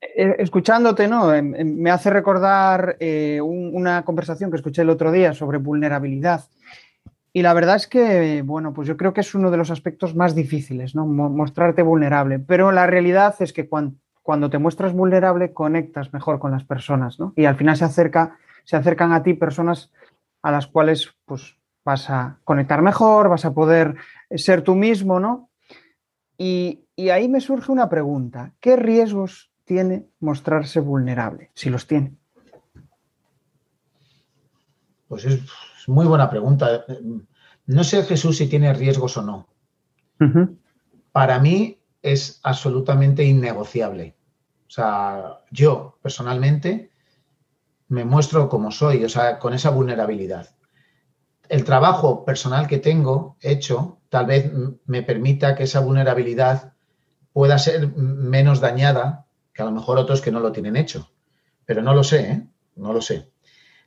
[0.01, 1.33] Eh, escuchándote, ¿no?
[1.35, 6.45] Em, em, me hace recordar eh, una conversación que escuché el otro día sobre vulnerabilidad.
[7.37, 10.17] Y la verdad es que, bueno, pues yo creo que es uno de los aspectos
[10.17, 11.05] más difíciles, ¿no?
[11.05, 12.39] Mostrarte vulnerable.
[12.39, 17.35] Pero la realidad es que cuando, te muestras vulnerable, conectas mejor con las personas, ¿no?
[17.37, 19.93] Y al final se, acerca, se acercan a ti personas
[20.41, 23.97] a las cuales, pues, vas a conectar mejor, vas a poder
[24.31, 25.51] ser tú mismo, ¿no?
[26.39, 28.55] Y, y ahí me surge una pregunta.
[28.61, 32.15] ¿Qué riesgos tiene mostrarse vulnerable, si los tiene?
[35.09, 35.41] Pues es
[35.87, 36.85] muy buena pregunta.
[37.67, 39.49] No sé, Jesús, si tiene riesgos o no.
[41.13, 44.17] Para mí es absolutamente innegociable.
[44.67, 46.91] O sea, yo personalmente
[47.89, 50.51] me muestro como soy, o sea, con esa vulnerabilidad.
[51.49, 54.51] El trabajo personal que tengo hecho tal vez
[54.87, 56.73] me permita que esa vulnerabilidad
[57.33, 61.11] pueda ser menos dañada que a lo mejor otros que no lo tienen hecho.
[61.65, 62.47] Pero no lo sé, ¿eh?
[62.77, 63.31] no lo sé.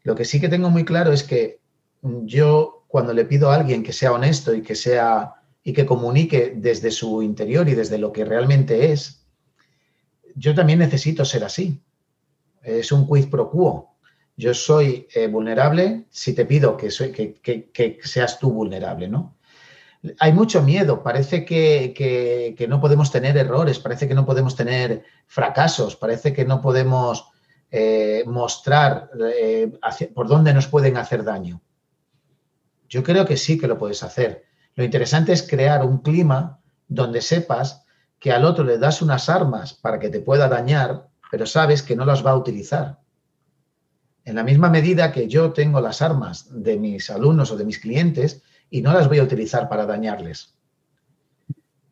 [0.03, 1.59] Lo que sí que tengo muy claro es que
[2.01, 6.53] yo cuando le pido a alguien que sea honesto y que sea y que comunique
[6.55, 9.25] desde su interior y desde lo que realmente es,
[10.35, 11.81] yo también necesito ser así.
[12.63, 13.95] Es un quid pro quo.
[14.37, 19.39] Yo soy eh, vulnerable si te pido que seas tú vulnerable, ¿no?
[20.19, 25.95] hay mucho miedo, parece que, no podemos tener errores, parece que no podemos tener fracasos,
[25.95, 27.29] parece que no podemos
[27.71, 29.71] eh, mostrar eh,
[30.13, 31.61] por dónde nos pueden hacer daño.
[32.87, 34.45] Yo creo que sí que lo puedes hacer.
[34.75, 37.85] Lo interesante es crear un clima donde sepas
[38.19, 41.95] que al otro le das unas armas para que te pueda dañar, pero sabes que
[41.95, 42.99] no las va a utilizar.
[44.25, 47.79] En la misma medida que yo tengo las armas de mis alumnos o de mis
[47.79, 50.55] clientes, y no las voy a utilizar para dañarles.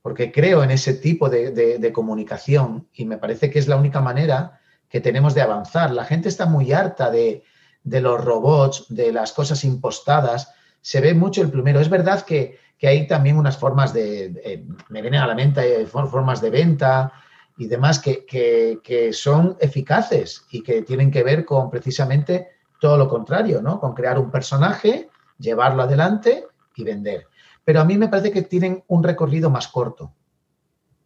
[0.01, 4.59] Porque creo en ese tipo de, comunicación y me parece que es la única manera
[4.89, 5.91] que tenemos de avanzar.
[5.91, 7.43] La gente está muy harta de,
[7.83, 10.53] los robots, de las cosas impostadas.
[10.81, 11.79] Se ve mucho el plumero.
[11.79, 16.51] Es verdad que, hay también unas formas de, me vienen a la mente formas de
[16.51, 17.11] venta
[17.57, 23.09] y demás que, que, son eficaces y que tienen que ver con precisamente todo lo
[23.09, 23.79] contrario, ¿no?
[23.79, 25.09] Con crear un personaje,
[25.39, 27.25] llevarlo adelante y vender.
[27.65, 30.13] Pero a mí me parece que tienen un recorrido más corto.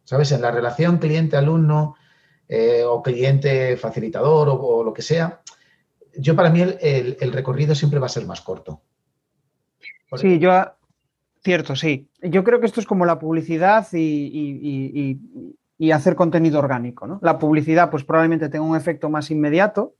[0.04, 0.30] ¿Sabes?
[0.32, 1.96] En la relación cliente-alumno
[2.54, 5.40] eh, o cliente-facilitador o, lo que sea,
[6.16, 8.82] yo para mí el, recorrido siempre va a ser más corto.
[10.16, 10.52] sí, yo,
[11.42, 12.08] cierto, sí.
[12.20, 15.18] Yo creo que esto es como la publicidad y,
[15.82, 17.08] y hacer contenido orgánico.
[17.08, 17.18] ¿no?
[17.22, 19.96] La publicidad, pues probablemente tenga un efecto más inmediato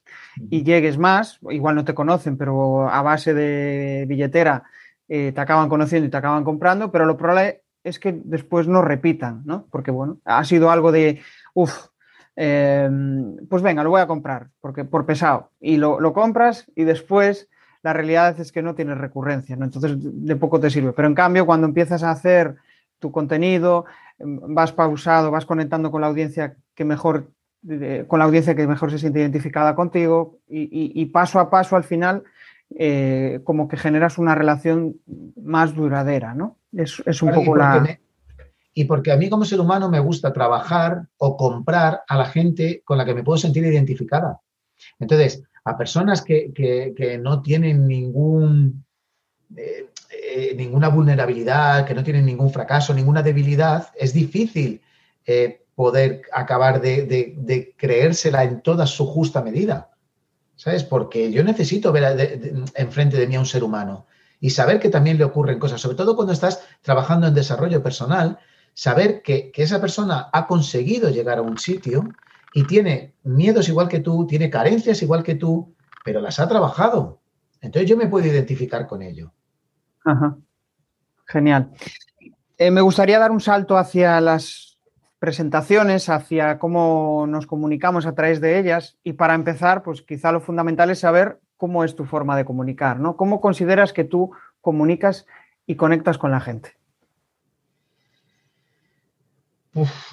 [0.48, 4.62] y llegues más, igual no te conocen, pero a base de billetera
[5.08, 8.80] eh, te acaban conociendo y te acaban comprando, pero lo probable es que después no
[8.80, 9.66] repitan, ¿no?
[9.72, 11.20] Porque, bueno, ha sido algo de,
[11.52, 11.86] uff,
[12.36, 15.50] em, pues venga, lo voy a comprar, porque por pesado.
[15.60, 17.48] Y lo, lo, compras y después
[17.82, 19.64] la realidad es que no tienes recurrencia, ¿no?
[19.64, 20.92] Entonces de poco te sirve.
[20.92, 22.56] Pero en cambio, cuando empiezas a hacer
[22.98, 23.84] tu contenido,
[24.18, 27.28] em, vas pausado, vas conectando con la audiencia que mejor,
[28.08, 32.24] con la audiencia que mejor se siente identificada contigo y, paso a paso al final
[32.76, 34.96] eh, como que generas una relación
[35.40, 36.56] más duradera, ¿no?
[36.72, 37.98] Es, un poco la...
[38.74, 42.82] y porque a mí como ser humano me gusta trabajar o comprar a la gente
[42.84, 44.40] con la que me puedo sentir identificada.
[44.98, 48.84] Entonces, a personas que, no tienen ningún...
[49.56, 49.88] Eh,
[50.34, 54.80] eh, ninguna vulnerabilidad, que no tienen ningún fracaso, ninguna debilidad, es difícil
[55.26, 59.90] eh, poder acabar de, creérsela en toda su justa medida.
[60.54, 60.84] ¿Sabes?
[60.84, 64.06] Porque yo necesito ver enfrente de mí a un ser humano
[64.38, 68.38] y saber que también le ocurren cosas, sobre todo cuando estás trabajando en desarrollo personal,
[68.74, 72.08] saber que, que esa persona ha conseguido llegar a un sitio
[72.54, 77.20] y tiene miedos igual que tú, tiene carencias igual que tú, pero las ha trabajado.
[77.60, 79.32] Entonces yo me puedo identificar con ello.
[80.04, 80.36] Ajá.
[81.26, 81.70] Genial.
[82.58, 84.78] Eh, me gustaría dar un salto hacia las
[85.18, 90.40] presentaciones, hacia cómo nos comunicamos a través de ellas y para empezar, pues quizá lo
[90.40, 93.16] fundamental es saber cómo es tu forma de comunicar, ¿no?
[93.16, 95.26] ¿Cómo consideras que tú comunicas
[95.64, 96.76] y conectas con la gente?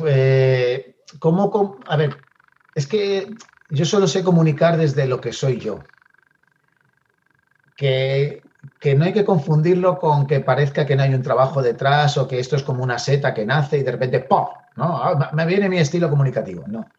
[0.05, 2.17] Eh, ¿cómo, a ver,
[2.75, 3.35] es que
[3.69, 5.83] yo solo sé comunicar desde lo que soy yo.
[7.75, 8.43] Que
[8.79, 12.27] que no hay que confundirlo con que parezca que no hay un trabajo detrás o
[12.27, 14.49] que esto es como una seta que nace y de repente ¡pop!
[14.75, 14.97] ¿no?
[14.97, 16.65] Ah, me viene mi estilo comunicativo.
[16.67, 16.89] No.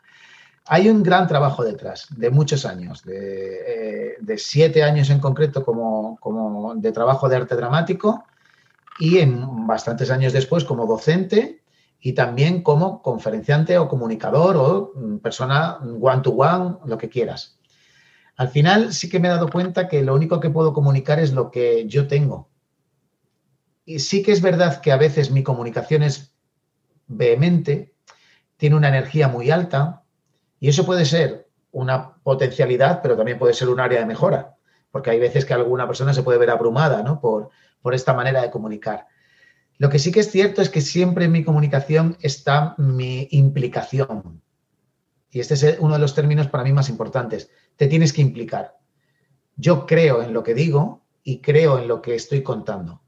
[0.67, 6.19] Hay un gran trabajo detrás, de muchos años, de, eh, siete años en concreto como,
[6.21, 8.25] como, de trabajo de arte dramático
[8.99, 11.60] y en bastantes años después como docente
[12.01, 17.59] y también como conferenciante o comunicador o mm, persona one to -one, lo que quieras.
[18.37, 21.33] Al final sí que me he dado cuenta que lo único que puedo comunicar es
[21.33, 22.49] lo que yo tengo.
[23.85, 26.35] Y sí que es verdad que a veces mi comunicación es
[27.07, 27.95] vehemente,
[28.57, 30.05] tiene una energía muy alta
[30.59, 34.57] y eso puede ser una potencialidad, pero también puede ser un área de mejora,
[34.91, 37.21] porque hay veces que alguna persona se puede ver abrumada ¿no?
[37.21, 37.51] por,
[37.83, 39.07] por esta manera de comunicar.
[39.81, 44.43] Lo que sí que es cierto es que siempre en mi comunicación está mi implicación.
[45.31, 48.77] Y este es uno de los términos para mí más importantes te tienes que implicar.
[49.57, 53.01] Yo creo en lo que digo y creo en lo que estoy contando.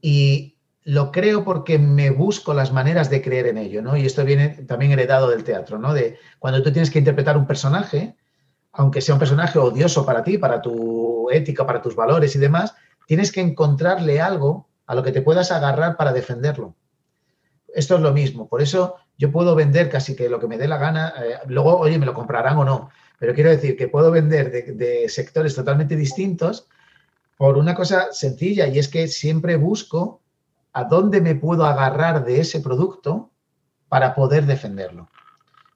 [0.00, 3.96] Y lo creo porque me busco las maneras de creer en ello, ¿no?
[3.96, 5.94] Y esto viene también heredado del teatro, ¿no?
[5.94, 8.16] De cuando tú tienes que interpretar un personaje,
[8.72, 12.74] aunque sea un personaje odioso para ti, para tu ética, para tus valores y demás,
[13.06, 16.74] tienes que encontrarle algo a lo que te puedas agarrar para defenderlo.
[17.72, 20.66] Esto es lo mismo, por eso yo puedo vender casi que lo que me dé
[20.66, 24.10] la gana, eh, luego, oye, me lo comprarán o no, pero quiero decir que puedo
[24.10, 26.66] vender de, sectores totalmente distintos
[27.38, 30.22] por una cosa sencilla y es que siempre busco
[30.72, 33.30] a dónde me puedo agarrar de ese producto
[33.88, 35.08] para poder defenderlo.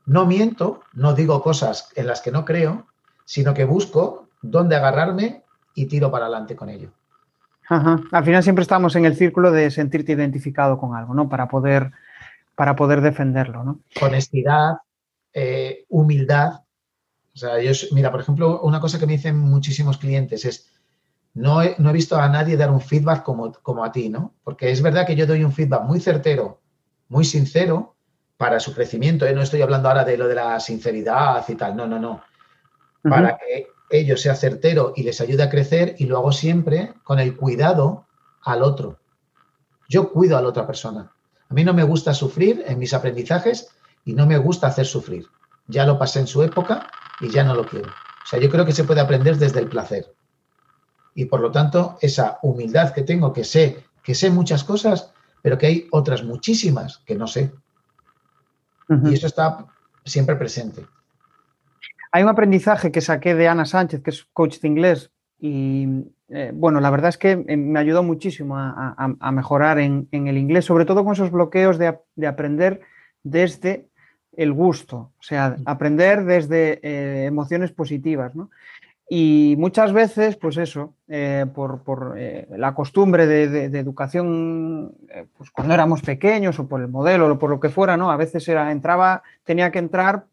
[0.06, 2.88] No miento, no digo cosas en las que no creo,
[3.24, 6.90] sino que busco dónde agarrarme y tiro para adelante con ello.
[7.68, 11.28] Al final siempre estamos en el círculo de sentirte identificado con algo, ¿no?
[11.28, 11.92] Para poder,
[12.54, 13.80] para poder defenderlo, ¿no?
[14.00, 14.78] Honestidad,
[15.32, 16.64] eh, humildad,
[17.34, 20.70] o sea, yo, mira, por ejemplo, una cosa que me dicen muchísimos clientes es,
[21.34, 24.34] no he, no he visto a nadie dar un feedback como, como a ti, ¿no?
[24.44, 26.60] Porque es verdad que yo doy un feedback muy certero,
[27.08, 27.96] muy sincero
[28.36, 29.26] para su crecimiento.
[29.26, 29.34] ¿eh?
[29.34, 32.22] No estoy hablando ahora de lo de la sinceridad y tal, no, no, no.
[33.02, 37.20] Para que ellos sea certero y les ayude a crecer y lo hago siempre con
[37.20, 38.07] el cuidado
[38.43, 38.99] al otro.
[39.89, 41.12] Yo cuido a la otra persona.
[41.49, 43.68] A mí no me gusta sufrir en mis aprendizajes
[44.05, 45.26] y no me gusta hacer sufrir.
[45.66, 47.89] Ya lo pasé en su época y ya no lo quiero.
[47.89, 50.14] O sea, yo creo que se puede aprender desde el placer.
[51.14, 55.12] Y por lo tanto, esa humildad que tengo, que sé, que sé muchas cosas,
[55.43, 57.53] pero que hay otras muchísimas que no sé.
[59.05, 59.66] Y eso está
[60.05, 60.87] siempre presente.
[62.14, 65.10] Hay un aprendizaje que saqué de Ana Sánchez, que es coach de inglés,
[65.40, 70.38] y eh, bueno, la verdad es que eh, me ayudó muchísimo a, mejorar en, el
[70.38, 72.82] inglés, sobre todo con esos bloqueos de, de aprender
[73.24, 73.88] desde
[74.36, 78.48] el gusto, o sea, aprender desde eh, emociones positivas, ¿no?
[79.08, 84.94] Y muchas veces, pues eso, eh, por, eh, la costumbre de, educación,
[85.36, 88.12] pues cuando éramos pequeños o por el modelo o por lo que fuera, ¿no?
[88.12, 90.26] A veces era, entraba, tenía que entrar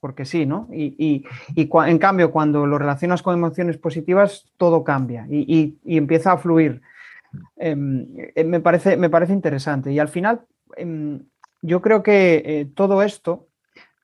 [0.00, 0.68] porque sí, ¿no?
[0.72, 1.24] Y,
[1.56, 6.80] en cambio, cuando lo relacionas con emociones positivas, todo cambia y, empieza a fluir.
[7.56, 8.06] Em,
[8.46, 9.92] me, parece, me parece interesante.
[9.92, 10.40] Y al final,
[10.76, 11.20] em,
[11.62, 13.48] yo creo que eh, todo esto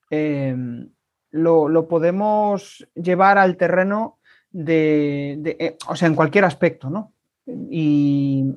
[0.09, 0.89] em,
[1.31, 4.17] lo, podemos llevar al terreno
[4.51, 7.11] de, eh, o sea, en cualquier aspecto, ¿no?
[7.45, 8.55] Y,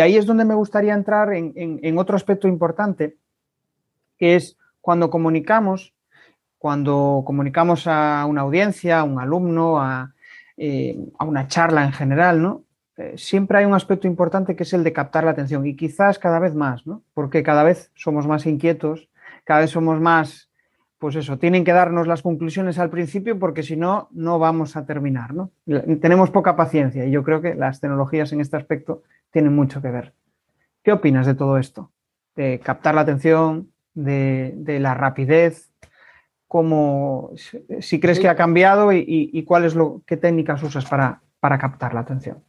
[0.00, 3.16] ahí es donde me gustaría entrar en, otro aspecto importante,
[4.18, 5.94] que es cuando comunicamos,
[6.60, 10.12] cuando comunicamos a una audiencia, a un alumno, a,
[10.58, 12.64] eh, una charla en general, ¿no?
[12.98, 16.18] Eh, siempre hay un aspecto importante que es el de captar la atención y quizás
[16.18, 17.02] cada vez más, ¿no?
[17.14, 19.08] Porque cada vez somos más inquietos,
[19.44, 20.50] cada vez somos más,
[20.98, 24.84] pues eso, tienen que darnos las conclusiones al principio porque si no, no vamos a
[24.84, 25.52] terminar, ¿no?
[26.02, 29.90] Tenemos poca paciencia y yo creo que las tecnologías en este aspecto tienen mucho que
[29.90, 30.12] ver.
[30.82, 31.90] ¿Qué opinas de todo esto?
[32.36, 35.70] De captar la atención, de, la rapidez,
[36.50, 37.30] cómo,
[37.78, 42.00] si crees que ha cambiado y, cuáles lo, qué técnicas usas para, para captar la
[42.00, 42.42] atención.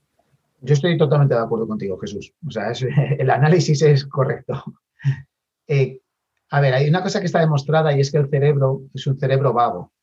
[0.60, 2.34] Yo estoy totalmente de acuerdo contigo, Jesús.
[2.48, 2.72] O sea,
[3.20, 4.64] el análisis es correcto.
[5.68, 6.02] Eh,
[6.50, 9.18] a ver, hay una cosa que está demostrada y es que el cerebro es un
[9.18, 9.94] cerebro vago.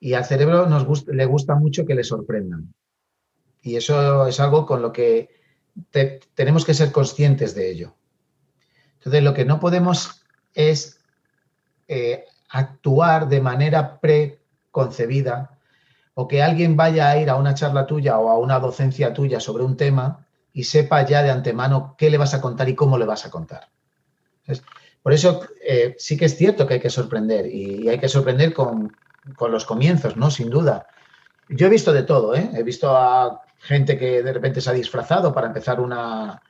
[0.00, 2.74] Y al cerebro nos le gusta mucho que le sorprendan.
[3.62, 5.28] Y eso es algo con lo que
[6.34, 7.94] tenemos que ser conscientes de ello.
[8.94, 10.98] Entonces, lo que no podemos es
[11.86, 12.24] eh,
[12.54, 15.58] actuar de manera preconcebida
[16.14, 19.40] o que alguien vaya a ir a una charla tuya o a una docencia tuya
[19.40, 22.96] sobre un tema y sepa ya de antemano qué le vas a contar y cómo
[22.96, 23.68] le vas a contar.
[25.02, 28.54] por eso eh, sí que es cierto que hay que sorprender y, hay que sorprender
[28.54, 28.96] con,
[29.50, 30.30] los comienzos, ¿no?
[30.30, 30.86] Sin duda.
[31.48, 32.50] Yo he visto de todo, ¿eh?
[32.54, 36.40] He visto a gente que de repente se ha disfrazado para empezar una,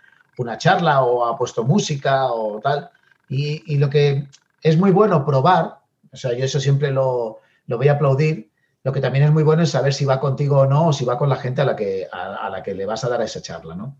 [0.58, 2.90] charla o ha puesto música o tal.
[3.28, 4.28] Y, lo que
[4.60, 5.83] es muy bueno probar,
[6.14, 8.50] o sea, yo eso siempre lo, lo voy a aplaudir,
[8.84, 11.04] lo que también es muy bueno es saber si va contigo o no, o si
[11.04, 13.42] va con la gente a la que, a, la que le vas a dar esa
[13.42, 13.96] charla, ¿no?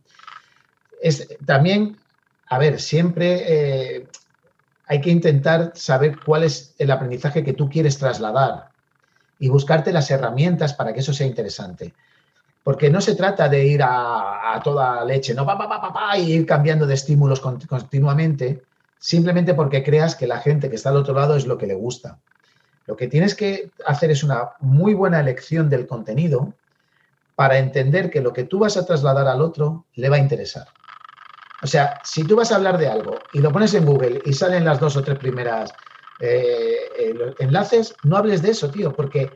[1.01, 1.97] Es, también,
[2.49, 4.07] a ver, siempre eh,
[4.87, 8.69] hay que intentar saber cuál es el aprendizaje que tú quieres trasladar
[9.39, 11.95] y buscarte las herramientas para que eso sea interesante.
[12.63, 16.47] Porque no se trata de ir a, toda leche, no pa, pa, pa, y ir
[16.47, 18.63] cambiando de estímulos continuamente,
[18.99, 21.75] simplemente porque creas que la gente que está al otro lado es lo que le
[21.75, 22.21] gusta.
[22.87, 26.55] Lo que tienes que hacer es una muy buena elección del contenido
[27.35, 30.67] para entender que lo que tú vas a trasladar al otro le va a interesar.
[31.63, 34.35] O sea, si tú vas a hablar de algo y lo pones en Google y
[34.35, 35.73] salen las dos o tres primeras
[36.21, 39.31] eh, eh, enlaces, no hables de eso, tío, porque...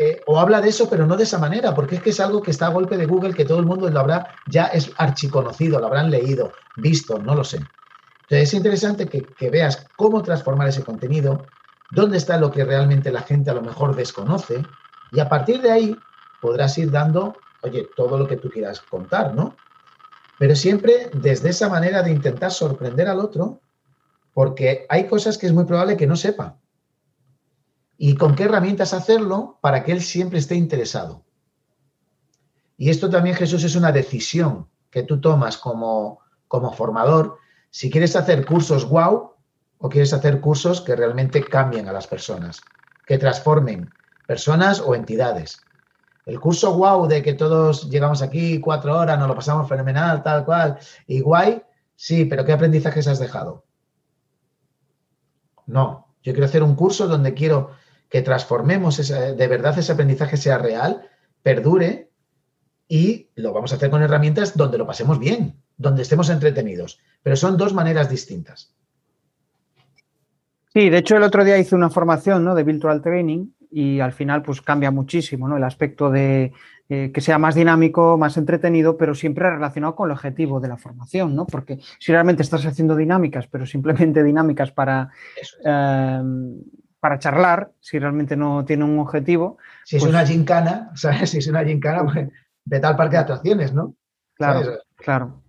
[0.00, 2.40] Eh, o habla de eso, pero no de esa manera, porque es que es algo
[2.40, 5.80] que está a golpe de Google, que todo el mundo lo habrá, ya es archiconocido,
[5.80, 7.58] lo habrán leído, visto, no lo sé.
[8.30, 11.46] Entonces es interesante que veas cómo transformar ese contenido
[11.90, 14.62] dónde está lo que realmente la gente a lo mejor desconoce
[15.12, 15.96] y a partir de ahí
[16.40, 19.56] podrás ir dando, oye, todo lo que tú quieras contar, ¿no?
[20.38, 23.60] Pero siempre desde esa manera de intentar sorprender al otro,
[24.32, 26.58] porque hay cosas que es muy probable que no sepa.
[27.96, 31.24] ¿Y con qué herramientas hacerlo para que él siempre esté interesado?
[32.76, 37.38] Y esto también, Jesús, es una decisión que tú tomas como, como formador.
[37.70, 39.32] Si quieres hacer cursos wow,
[39.78, 42.60] o quieres hacer cursos que realmente cambien a las personas,
[43.06, 43.90] que transformen
[44.26, 45.60] personas o entidades.
[46.26, 50.44] El curso wow de que todos llegamos aquí cuatro horas, nos lo pasamos fenomenal, tal
[50.44, 51.22] cual, y
[51.94, 53.64] sí, pero ¿qué aprendizajes has dejado?
[55.66, 57.70] No, yo quiero hacer un curso donde quiero
[58.08, 61.08] que transformemos de verdad ese aprendizaje sea real,
[61.42, 62.10] perdure
[62.88, 67.00] y lo vamos a hacer con herramientas donde lo pasemos bien, donde estemos entretenidos.
[67.22, 68.74] Pero son dos maneras distintas.
[70.72, 72.54] Sí, de hecho el otro día hice una formación ¿no?
[72.54, 75.56] de Virtual Training y al final pues cambia muchísimo ¿no?
[75.56, 76.52] el aspecto de
[76.90, 80.78] eh, que sea más dinámico, más entretenido, pero siempre relacionado con el objetivo de la
[80.78, 81.46] formación, ¿no?
[81.46, 85.10] Porque si realmente estás haciendo dinámicas, pero simplemente dinámicas para,
[85.62, 86.62] em,
[86.98, 89.58] para charlar, si realmente no tiene un objetivo.
[89.84, 91.28] Si es pues una gincana, ¿sabes?
[91.28, 92.28] Si es una gincana, pues
[92.64, 93.94] vete al parque de atracciones, ¿no?
[94.34, 95.42] Claro, claro.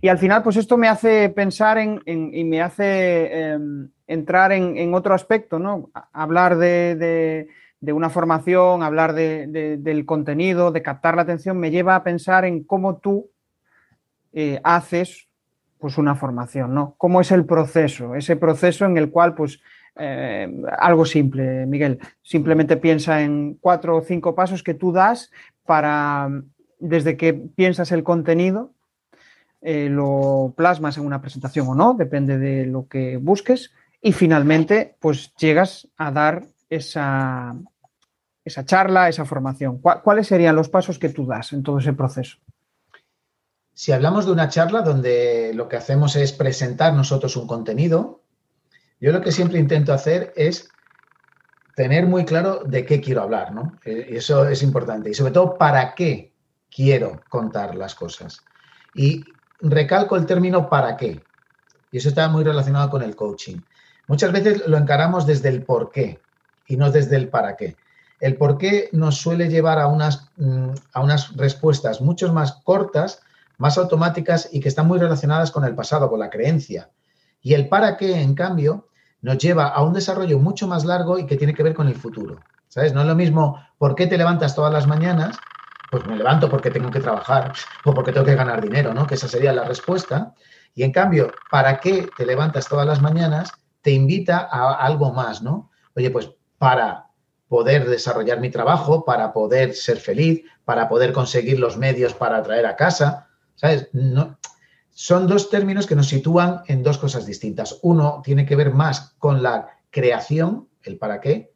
[0.00, 4.94] Y al final, pues esto me hace pensar en, y me hace em, entrar en,
[4.94, 5.90] otro aspecto, ¿no?
[6.12, 7.48] Hablar de,
[7.82, 12.96] una formación, hablar del contenido, de captar la atención, me lleva a pensar en cómo
[12.96, 13.30] tú
[14.32, 15.28] eh, haces
[15.78, 16.94] pues una formación, ¿no?
[16.98, 18.14] ¿Cómo es el proceso?
[18.14, 19.60] Ese proceso en el cual, pues,
[19.96, 20.46] eh,
[20.78, 25.30] algo simple, Miguel, simplemente piensa en cuatro o cinco pasos que tú das
[25.64, 26.28] para,
[26.78, 28.72] desde que piensas el contenido,
[29.60, 34.96] eh, lo plasmas en una presentación o no, depende de lo que busques, y finalmente
[35.00, 37.54] pues llegas a dar esa,
[38.44, 39.78] esa charla, esa formación.
[39.78, 42.38] ¿Cuáles serían los pasos que tú das en todo ese proceso?
[43.72, 48.22] Si hablamos de una charla donde lo que hacemos es presentar nosotros un contenido,
[49.00, 50.68] yo lo que siempre intento hacer es
[51.74, 53.78] tener muy claro de qué quiero hablar, ¿no?
[53.84, 55.10] Eh, eso es importante.
[55.10, 56.34] Y sobre todo, ¿para qué
[56.70, 58.44] quiero contar las cosas?
[58.94, 59.24] Y
[59.60, 61.22] recalco el término ¿para qué?
[61.92, 63.58] Y eso está muy relacionado con el coaching.
[64.06, 66.20] Muchas veces lo encaramos desde el por qué
[66.66, 67.76] y no desde el para qué.
[68.20, 73.22] El por qué nos suele llevar a unas, mm, a unas respuestas mucho más cortas,
[73.58, 76.90] más automáticas y que están muy relacionadas con el pasado, con la creencia.
[77.42, 78.88] Y el para qué, en cambio,
[79.22, 81.94] nos lleva a un desarrollo mucho más largo y que tiene que ver con el
[81.94, 82.40] futuro.
[82.68, 82.94] ¿Sabes?
[82.94, 85.36] No es lo mismo por qué te levantas todas las mañanas,
[85.90, 87.52] pues me levanto porque tengo que trabajar
[87.84, 89.06] o porque tengo que ganar dinero, ¿no?
[89.06, 90.34] Que esa sería la respuesta.
[90.74, 93.52] Y en cambio, ¿para qué te levantas todas las mañanas?
[93.82, 95.70] Te invita a algo más, ¿no?
[95.96, 97.08] Oye, pues para
[97.48, 102.66] poder desarrollar mi trabajo, para poder ser feliz, para poder conseguir los medios para traer
[102.66, 103.88] a casa, ¿sabes?
[103.92, 104.38] No,
[104.90, 107.78] son dos términos que nos sitúan en dos cosas distintas.
[107.82, 111.52] Uno tiene que ver más con la creación, el para qué.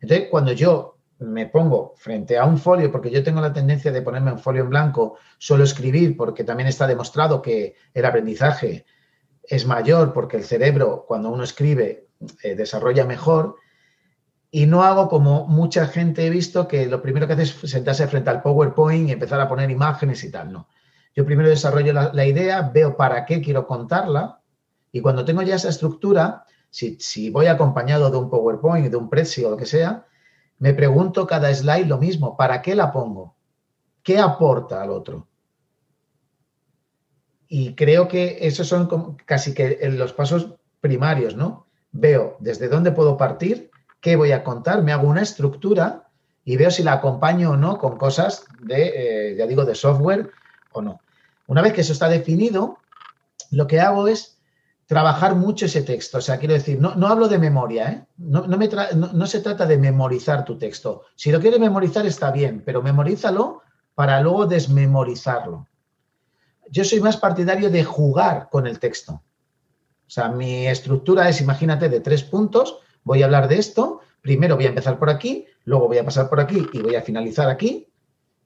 [0.00, 4.02] Entonces, cuando yo me pongo frente a un folio, porque yo tengo la tendencia de
[4.02, 8.84] ponerme un folio en blanco, solo escribir, porque también está demostrado que el aprendizaje
[9.42, 12.08] es mayor, porque el cerebro, cuando uno escribe,
[12.42, 13.56] eh, desarrolla mejor.
[14.50, 18.06] Y no hago como mucha gente he visto que lo primero que hace es sentarse
[18.06, 20.52] frente al PowerPoint y empezar a poner imágenes y tal.
[20.52, 20.68] No.
[21.14, 24.40] Yo primero desarrollo la, idea, veo para qué quiero contarla
[24.90, 29.44] y cuando tengo ya esa estructura, si, voy acompañado de un PowerPoint, de un Prezi
[29.44, 30.06] o lo que sea,
[30.58, 33.36] me pregunto cada slide lo mismo, ¿para qué la pongo?
[34.02, 35.28] ¿Qué aporta al otro?
[37.48, 41.66] Y creo que esos son casi que los pasos primarios, ¿no?
[41.92, 46.08] Veo desde dónde puedo partir, qué voy a contar, me hago una estructura
[46.44, 50.30] y veo si la acompaño o no con cosas de, eh, ya digo, de software
[50.72, 51.00] o no.
[51.46, 52.78] Una vez que eso está definido,
[53.50, 54.33] lo que hago es
[54.86, 56.18] trabajar mucho ese texto.
[56.18, 58.06] O sea, quiero decir, no, hablo de memoria, ¿eh?
[58.16, 61.02] no, no, se trata de memorizar tu texto.
[61.14, 63.62] Si lo quieres memorizar está bien, pero memorízalo
[63.94, 65.68] para luego desmemorizarlo.
[66.70, 69.22] Yo soy más partidario de jugar con el texto.
[70.06, 72.78] O sea, mi estructura es, imagínate, de tres puntos.
[73.04, 74.00] Voy a hablar de esto.
[74.20, 77.02] Primero voy a empezar por aquí, luego voy a pasar por aquí y voy a
[77.02, 77.92] finalizar aquí.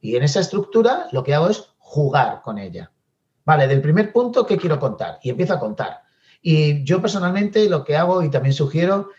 [0.01, 2.93] Y en esa estructura lo que hago es jugar con ella.
[3.45, 5.18] Vale, del primer punto, ¿qué quiero contar?
[5.22, 6.03] Y empiezo a contar.
[6.41, 9.11] Y yo personalmente lo que hago, y también sugiero,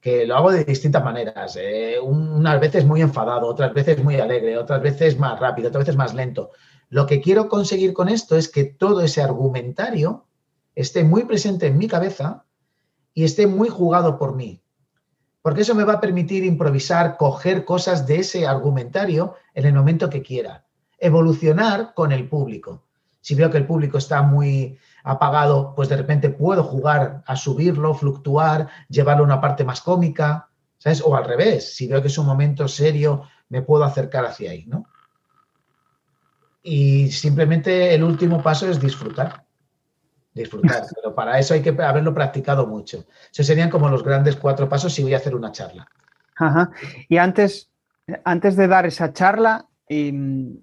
[0.00, 1.56] que lo hago de distintas maneras.
[1.60, 5.96] Eh, unas veces muy enfadado, otras veces muy alegre, otras veces más rápido, otras veces
[5.96, 6.50] más lento.
[6.90, 10.26] Lo que quiero conseguir con esto es que todo ese argumentario
[10.74, 12.44] esté muy presente en mi cabeza
[13.14, 14.60] y esté muy jugado por mí.
[15.40, 20.10] Porque eso me va a permitir improvisar, coger cosas de ese argumentario en el momento
[20.10, 20.64] que quiera
[20.98, 22.84] evolucionar con el público.
[23.20, 27.94] Si veo que el público está muy apagado, pues de repente puedo jugar a subirlo,
[27.94, 30.48] fluctuar, llevarlo a una parte más cómica,
[30.78, 31.02] ¿sabes?
[31.04, 34.64] O al revés, si veo que es un momento serio, me puedo acercar hacia ahí,
[34.66, 34.86] ¿no?
[36.62, 39.44] Y simplemente el último paso es disfrutar.
[40.32, 43.04] Disfrutar, pero para eso hay que haberlo practicado mucho.
[43.30, 45.86] Esos serían como los grandes cuatro pasos si voy a hacer una charla.
[46.36, 46.70] Ajá.
[47.08, 47.70] Y antes,
[48.24, 50.56] antes de dar esa charla, em,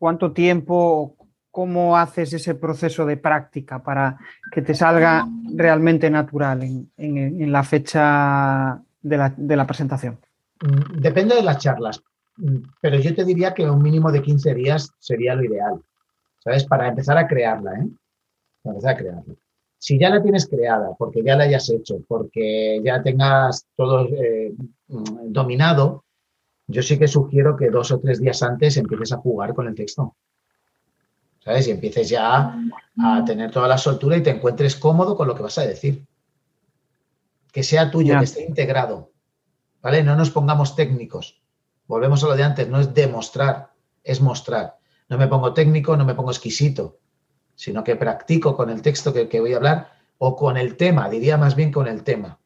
[0.00, 1.14] ¿Cuánto tiempo,
[1.50, 4.18] cómo haces ese proceso de práctica para
[4.52, 9.16] que te salga realmente natural en, la fecha de
[9.56, 10.18] la, presentación?
[10.62, 12.02] Mm, depende de las charlas,
[12.36, 15.80] mm, pero yo te diría que un mínimo de 15 días sería lo ideal,
[16.38, 16.64] ¿sabes?
[16.64, 17.88] Para empezar a crearla, ¿eh?
[18.62, 19.34] Para empezar a crearla.
[19.78, 24.52] Si ya la tienes creada, porque ya la hayas hecho, porque ya tengas todo eh,
[24.88, 26.04] mm, dominado,
[26.68, 29.74] yo sí que sugiero que dos o tres días antes empieces a jugar con el
[29.74, 30.14] texto.
[31.44, 31.68] ¿Sabes?
[31.68, 32.54] Y empieces ya
[32.98, 36.06] a tener toda la soltura y te encuentres cómodo con lo que vas a decir.
[37.50, 39.10] Que sea tuyo, que esté integrado.
[39.82, 40.02] ¿Vale?
[40.02, 41.42] No nos pongamos técnicos.
[41.86, 43.72] Volvemos a lo de antes, no es demostrar,
[44.04, 44.78] es mostrar.
[45.08, 46.98] No me pongo técnico, no me pongo exquisito,
[47.54, 51.08] sino que practico con el texto que, que voy a hablar o con el tema,
[51.08, 52.38] diría más bien con el tema.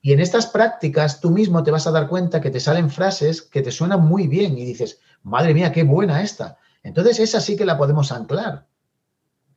[0.00, 3.42] Y en estas prácticas tú mismo te vas a dar cuenta que te salen frases
[3.42, 6.56] que te suenan muy bien y dices, madre mía, qué buena esta.
[6.84, 8.66] Entonces esa sí que la podemos anclar.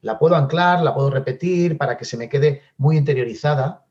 [0.02, 3.86] La puedo anclar, la puedo repetir para que se me quede muy interiorizada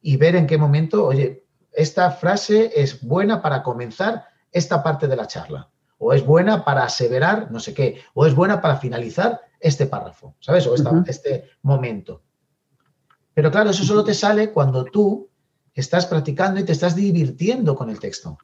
[0.00, 5.16] y ver en qué momento, oye, esta frase es buena para comenzar esta parte de
[5.16, 9.40] la charla, o es buena para aseverar no sé qué, o es buena para finalizar
[9.60, 10.66] este párrafo, ¿sabes?
[10.66, 10.74] O
[11.06, 12.22] este momento.
[13.34, 15.28] Pero claro, eso solo te sale cuando tú
[15.74, 18.38] estás practicando y te estás divirtiendo con el texto.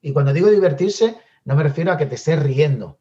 [0.00, 2.99] Y cuando digo divertirse, no me refiero a que te estés riendo.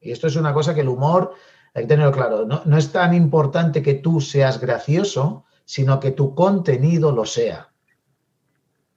[0.00, 1.34] Y esto es una cosa que el humor,
[1.74, 6.34] hay que tenerlo claro, no, es tan importante que tú seas gracioso, sino que tu
[6.34, 7.68] contenido lo sea.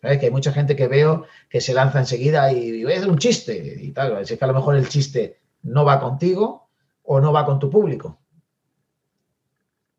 [0.02, 3.92] Que hay mucha gente que veo que se lanza enseguida y voy un chiste y
[3.92, 4.18] tal.
[4.18, 6.68] Es que a lo mejor el chiste no va contigo
[7.04, 8.20] o no va con tu público.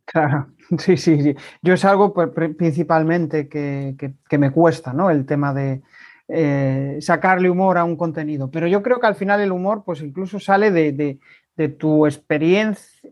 [0.05, 0.49] Claro,
[0.79, 1.35] sí, sí, sí.
[1.63, 5.11] Yo es algo pues, principalmente que, me cuesta, ¿no?
[5.11, 5.83] El tema de
[6.29, 8.51] eh, sacarle humor a un contenido.
[8.51, 11.19] Pero yo creo que al final el humor, pues incluso sale de,
[11.79, 13.11] tu experiencia.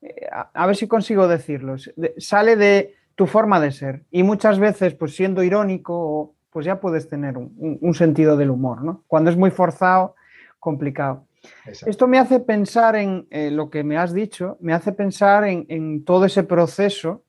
[0.00, 1.76] Eh, a, ver si consigo decirlo.
[2.18, 4.02] sale de tu forma de ser.
[4.10, 9.04] Y muchas veces, pues siendo irónico, pues ya puedes tener un, sentido del humor, ¿no?
[9.06, 10.14] Cuando es muy forzado,
[10.58, 11.24] complicado.
[11.64, 16.04] Esto me hace pensar en eh, lo que me has dicho, me hace pensar en,
[16.04, 17.22] todo ese proceso.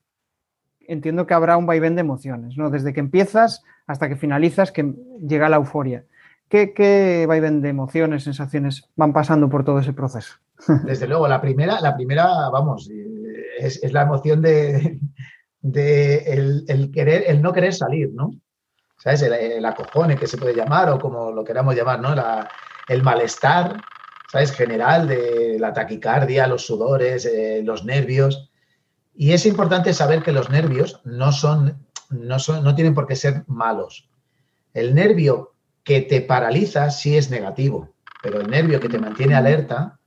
[0.87, 2.69] Entiendo que habrá un vaivén de emociones, ¿no?
[2.69, 4.93] Desde que empiezas hasta que finalizas, que
[5.25, 6.05] llega la euforia.
[6.49, 10.35] ¿Qué, qué vaivén de emociones, sensaciones van pasando por todo ese proceso?
[10.85, 12.89] Desde luego, la primera, la primera, vamos,
[13.59, 14.99] es la emoción de,
[15.63, 16.17] de
[16.67, 18.31] el, querer, el no querer salir, ¿no?
[18.97, 19.23] ¿Sabes?
[19.23, 22.13] El, acojone que se puede llamar o como lo queramos llamar, ¿no?
[22.87, 23.81] el malestar,
[24.31, 24.51] ¿sabes?
[24.51, 28.51] General de la taquicardia, los sudores, eh, los nervios.
[29.15, 33.15] Y es importante saber que los nervios no son, no son, no tienen por qué
[33.15, 34.09] ser malos.
[34.73, 35.53] El nervio
[35.83, 39.99] que te paraliza sí es negativo, pero el nervio que te mantiene alerta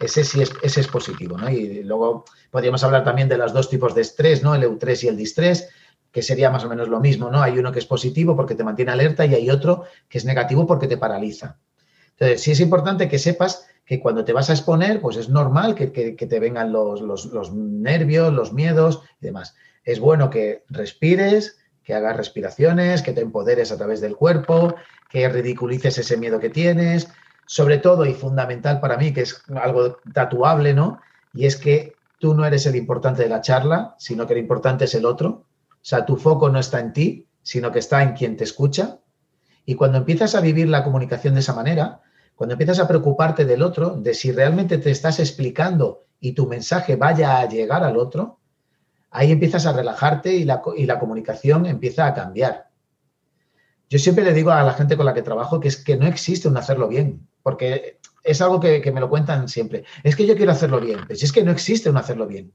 [0.00, 1.48] ese sí es, ese es positivo, ¿no?
[1.48, 4.54] Y luego podríamos hablar también de los dos tipos de estrés, ¿no?
[4.54, 5.68] El eustrés y el distrés,
[6.10, 7.42] que sería más o menos lo mismo, ¿no?
[7.42, 10.66] Hay uno que es positivo porque te mantiene alerta y hay otro que es negativo
[10.66, 11.58] porque te paraliza.
[12.18, 15.74] Entonces, sí es importante que sepas que cuando te vas a exponer, pues es normal
[15.74, 19.54] que, te vengan los, los, nervios, los miedos y demás.
[19.84, 24.74] Es bueno que respires, que hagas respiraciones, que te empoderes a través del cuerpo,
[25.10, 27.08] que ridiculices ese miedo que tienes,
[27.46, 30.98] sobre todo y fundamental para mí, que es algo tatuable, ¿no?
[31.34, 34.86] Y es que tú no eres el importante de la charla, sino que el importante
[34.86, 35.44] es el otro.
[35.70, 39.00] O sea, tu foco no está en ti, sino que está en quien te escucha.
[39.66, 42.00] Y cuando empiezas a vivir la comunicación de esa manera,
[42.34, 46.96] cuando empiezas a preocuparte del otro, de si realmente te estás explicando y tu mensaje
[46.96, 48.40] vaya a llegar al otro,
[49.10, 52.70] ahí empiezas a relajarte y la, y la comunicación empieza a cambiar.
[53.88, 56.06] Yo siempre le digo a la gente con la que trabajo que es que no
[56.06, 59.84] existe un hacerlo bien porque es algo que, me lo cuentan siempre.
[60.02, 62.52] Es que yo quiero hacerlo bien, pero si es que no existe un hacerlo bien.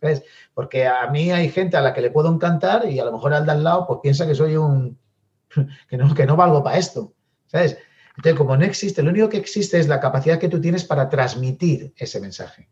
[0.00, 0.24] ¿Ves?
[0.52, 3.32] Porque a mí hay gente a la que le puedo encantar y a lo mejor
[3.32, 4.98] al de al lado pues piensa que soy un...
[5.88, 7.14] que no, que no valgo para esto.
[7.46, 7.78] ¿Sabes?
[8.16, 11.08] Entonces, como no existe, lo único que existe es la capacidad que tú tienes para
[11.08, 12.68] transmitir ese mensaje.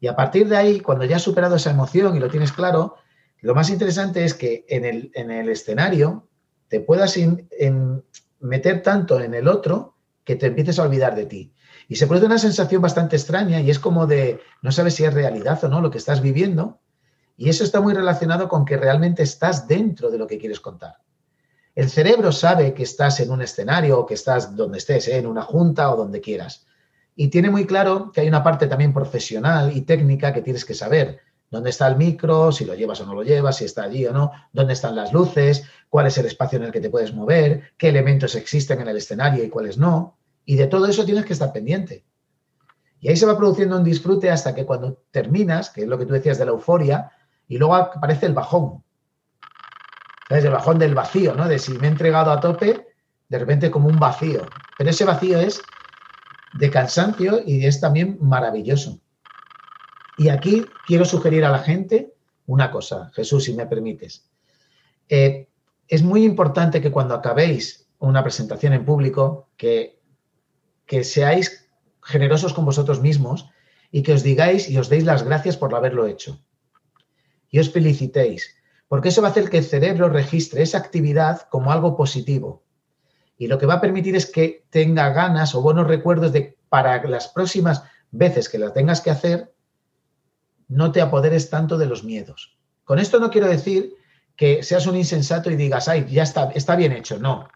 [0.00, 2.96] Y a partir de ahí, cuando ya has superado esa emoción y lo tienes claro,
[3.40, 6.28] lo más interesante es que en el, escenario
[6.68, 7.16] te puedas
[8.40, 11.54] meter tanto en el otro que te empieces a olvidar de ti.
[11.88, 15.12] Y se produce una sensación bastante extraña y es como de no sabes si es
[15.12, 16.80] realidad o no lo que estás viviendo.
[17.36, 20.96] Y eso está muy relacionado con que realmente estás dentro de lo que quieres contar.
[21.74, 25.16] El cerebro sabe que estás en un escenario o que estás donde estés, ¿eh?
[25.16, 26.66] en una junta o donde quieras.
[27.16, 30.74] Y tiene muy claro que hay una parte también profesional y técnica que tienes que
[30.74, 31.20] saber.
[31.50, 32.52] ¿Dónde está el micro?
[32.52, 35.12] Si lo llevas o no lo llevas, si está allí o no, dónde están las
[35.12, 38.88] luces, cuál es el espacio en el que te puedes mover, qué elementos existen en
[38.88, 40.18] el escenario y cuáles no.
[40.44, 42.04] Y de todo eso tienes que estar pendiente.
[43.00, 46.06] Y ahí se va produciendo un disfrute hasta que cuando terminas, que es lo que
[46.06, 47.12] tú decías de la euforia,
[47.48, 48.81] y luego aparece el bajón.
[50.32, 50.46] ¿Sabes?
[50.46, 51.46] El bajón del vacío, ¿no?
[51.46, 52.86] De si me he entregado a tope,
[53.28, 54.46] de repente como un vacío.
[54.78, 55.60] Pero ese vacío es
[56.54, 58.98] de cansancio y es también maravilloso.
[60.16, 62.14] Y aquí quiero sugerir a la gente
[62.46, 64.26] una cosa, Jesús, si me permites.
[65.10, 65.48] Eh,
[65.86, 70.00] es muy importante que cuando acabéis una presentación en público, que,
[70.86, 71.68] que seáis
[72.02, 73.50] generosos con vosotros mismos
[73.90, 76.42] y que os digáis y os deis las gracias por haberlo hecho.
[77.50, 78.61] Y os felicitéis,
[78.92, 82.62] porque eso va a hacer que el cerebro registre esa actividad como algo positivo.
[83.38, 87.02] Y lo que va a permitir es que tenga ganas o buenos recuerdos de para
[87.04, 89.54] las próximas veces que la tengas que hacer,
[90.68, 92.58] no te apoderes tanto de los miedos.
[92.84, 93.94] Con esto no quiero decir
[94.36, 97.18] que seas un insensato y digas, ay, ya está, está bien hecho.
[97.18, 97.48] No.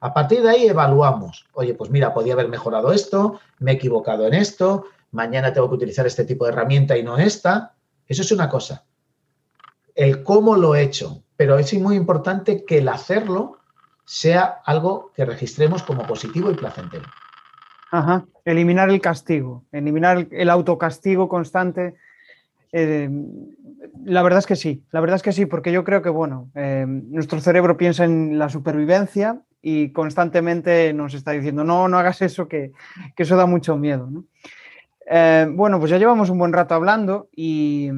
[0.00, 1.46] A partir de ahí evaluamos.
[1.54, 5.76] Oye, pues mira, podía haber mejorado esto, me he equivocado en esto, mañana tengo que
[5.76, 7.76] utilizar este tipo de herramienta y no esta.
[8.06, 8.84] Eso es una cosa.
[9.96, 11.24] El cómo lo he hecho.
[11.36, 13.58] Pero es muy importante que el hacerlo
[14.04, 17.04] sea algo que registremos como positivo y placentero.
[17.90, 18.24] Ajá.
[18.44, 21.96] Eliminar el castigo, eliminar el autocastigo constante
[22.78, 23.08] eh,
[24.04, 26.50] la verdad es que sí, la verdad es que sí, porque yo creo que, bueno,
[26.54, 32.22] eh, nuestro cerebro piensa en la supervivencia y constantemente nos está diciendo, no, no hagas
[32.22, 32.72] eso, que,
[33.16, 34.10] eso da mucho miedo.
[35.08, 37.90] Eh, bueno, pues ya llevamos un buen rato hablando y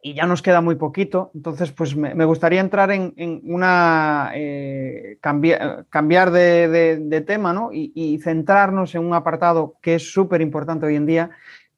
[0.00, 1.30] y ya nos queda muy poquito.
[1.34, 3.12] Entonces, pues me, gustaría entrar en,
[3.44, 7.70] una eh, cambiar de, tema ¿no?
[7.72, 11.30] y, centrarnos en un apartado que es súper importante hoy en día,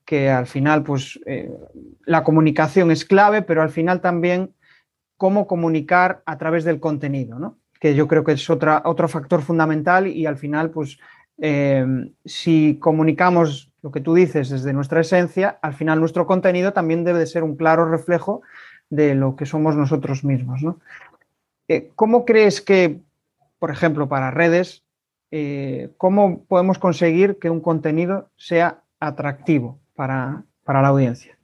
[0.05, 1.51] que al final, pues eh,
[2.05, 4.55] la comunicación es clave, pero al final también
[5.17, 7.59] cómo comunicar a través del contenido, ¿no?
[7.81, 10.99] que yo creo que es otra, otro factor fundamental y al final, pues
[11.39, 11.87] eh,
[12.25, 17.21] si comunicamos lo que tú dices desde nuestra esencia, al final nuestro contenido también debe
[17.21, 18.43] de ser un claro reflejo
[18.91, 20.61] de lo que somos nosotros mismos.
[21.69, 23.01] Eh, ¿Cómo crees que,
[23.59, 24.85] por ejemplo, para redes,
[25.31, 31.37] eh, cómo podemos conseguir que un contenido sea atractivo para, la audiencia?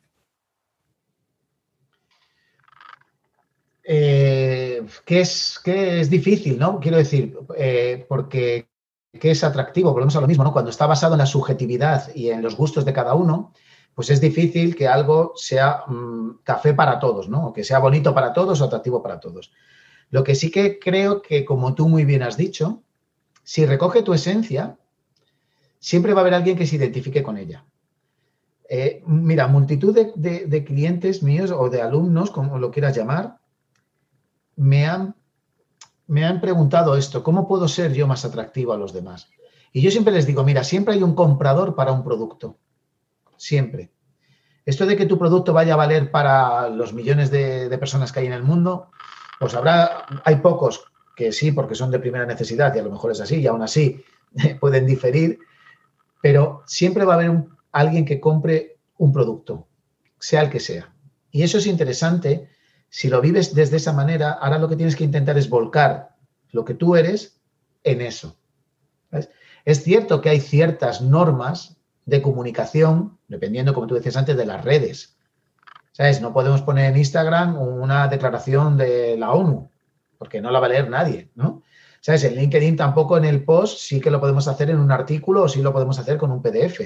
[3.85, 6.81] que, es, que es difícil, ¿no?
[6.81, 7.39] Quiero decir,
[8.09, 8.67] porque
[9.19, 10.53] que es atractivo, volvemos a lo mismo, ¿no?
[10.53, 13.53] Cuando está basado en la subjetividad y en los gustos de cada uno,
[13.95, 17.53] pues es difícil que algo sea mm, café para todos, ¿no?
[17.53, 19.53] Que sea bonito para todos o atractivo para todos.
[20.11, 22.83] Lo que sí que creo que, como tú muy bien has dicho,
[23.43, 24.77] si recoge tu esencia,
[25.79, 27.65] siempre va a haber alguien que se identifique con ella.
[28.69, 33.39] Eh, mira, multitud de, de clientes míos o de alumnos, como lo quieras llamar,
[34.57, 35.15] me han
[36.07, 39.29] me han preguntado esto, ¿cómo puedo ser yo más atractivo a los demás?
[39.73, 42.59] Y yo siempre les digo, mira, siempre hay un comprador para un producto,
[43.37, 43.91] siempre.
[44.65, 48.27] Esto de que tu producto vaya a valer para los millones de, personas que hay
[48.27, 48.91] en el mundo,
[49.39, 50.85] pues habrá, hay pocos
[51.15, 53.63] que sí, porque son de primera necesidad y a lo mejor es así, y aún
[53.63, 54.03] así
[54.61, 55.39] pueden diferir,
[56.23, 59.69] pero siempre va a haber alguien que compre un producto,
[60.19, 60.93] sea el que sea.
[61.31, 62.49] Y eso es interesante
[62.89, 66.17] si lo vives desde esa manera, ahora lo que tienes que intentar es volcar
[66.51, 67.41] lo que tú eres
[67.85, 68.37] en eso.
[69.65, 74.65] Es cierto que hay ciertas normas de comunicación, dependiendo, como tú decías antes, de las
[74.65, 75.19] redes.
[75.93, 76.21] ¿Sabes?
[76.21, 79.71] No podemos poner en Instagram una declaración de la ONU,
[80.19, 81.63] porque no la va a leer nadie, ¿no?
[82.01, 82.23] ¿Sabes?
[82.25, 85.49] En LinkedIn tampoco en el post sí que lo podemos hacer en un artículo o
[85.49, 86.81] sí lo podemos hacer con un PDF.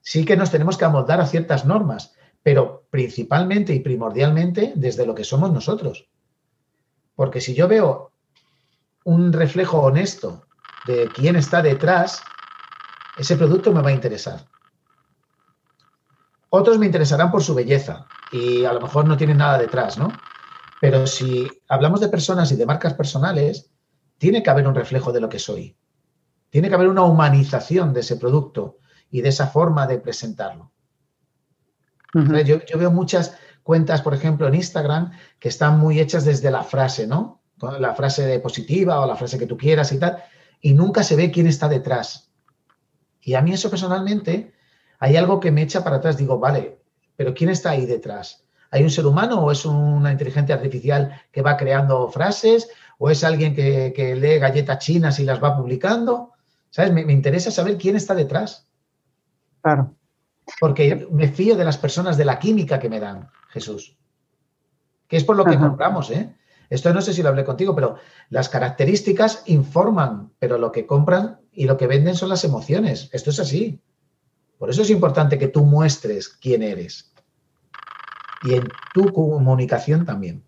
[0.00, 5.14] Sí que nos tenemos que amoldar a ciertas normas, pero principalmente y primordialmente desde lo
[5.14, 6.08] que somos nosotros.
[7.14, 8.12] Porque si yo veo
[9.04, 10.46] un reflejo honesto
[10.86, 12.22] de quién está detrás,
[13.16, 14.46] ese producto me va a interesar.
[16.48, 20.10] Otros me interesarán por su belleza y a lo mejor no tienen nada detrás, ¿no?
[20.80, 23.70] Pero si hablamos de personas y de marcas personales,
[24.16, 25.76] tiene que haber un reflejo de lo que soy.
[26.48, 28.78] Tiene que haber una humanización de ese producto
[29.10, 30.72] y de esa forma de presentarlo
[32.44, 37.06] yo, veo muchas cuentas, por ejemplo, en Instagram, que están muy hechas desde la frase,
[37.06, 37.40] ¿no?
[37.78, 40.22] La frase de positiva o la frase que tú quieras y tal,
[40.60, 42.30] y nunca se ve quién está detrás.
[43.20, 44.54] Y a mí eso personalmente,
[44.98, 46.16] hay algo que me echa para atrás.
[46.16, 46.78] Digo, vale,
[47.16, 48.44] pero ¿quién está ahí detrás?
[48.70, 52.68] ¿Hay un ser humano o es una inteligencia artificial que va creando frases?
[52.98, 56.32] ¿O es alguien que, lee galletas chinas y las va publicando?
[56.70, 56.92] ¿Sabes?
[56.92, 58.68] me interesa saber quién está detrás.
[59.62, 59.94] Claro.
[60.58, 63.96] Porque me fío de las personas, de la química que me dan, Jesús.
[65.06, 66.34] Que es por lo que compramos, ¿eh?
[66.70, 67.96] Esto no sé si lo hablé contigo, pero
[68.28, 73.10] las características informan, pero lo que compran y lo que venden son las emociones.
[73.12, 73.80] Esto es así.
[74.56, 77.12] Por eso es importante que tú muestres quién eres.
[78.44, 80.44] Y en tu comunicación también.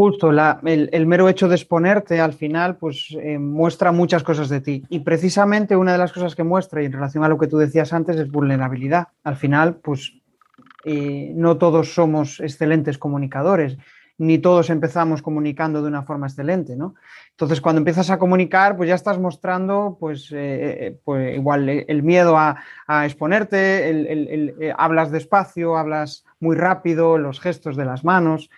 [0.00, 4.82] Justo, el, mero hecho de exponerte al final, pues eh, muestra muchas cosas de ti.
[4.88, 7.58] Y precisamente una de las cosas que muestra, y en relación a lo que tú
[7.58, 9.08] decías antes, es vulnerabilidad.
[9.24, 10.14] Al final, pues
[10.86, 13.76] eh, no todos somos excelentes comunicadores,
[14.16, 16.94] ni todos empezamos comunicando de una forma excelente, ¿no?
[17.32, 22.38] Entonces, cuando empiezas a comunicar, pues ya estás mostrando, pues, eh, pues igual el miedo
[22.38, 22.56] a,
[23.04, 24.16] exponerte,
[24.78, 28.48] hablas despacio, hablas muy rápido, los gestos de las manos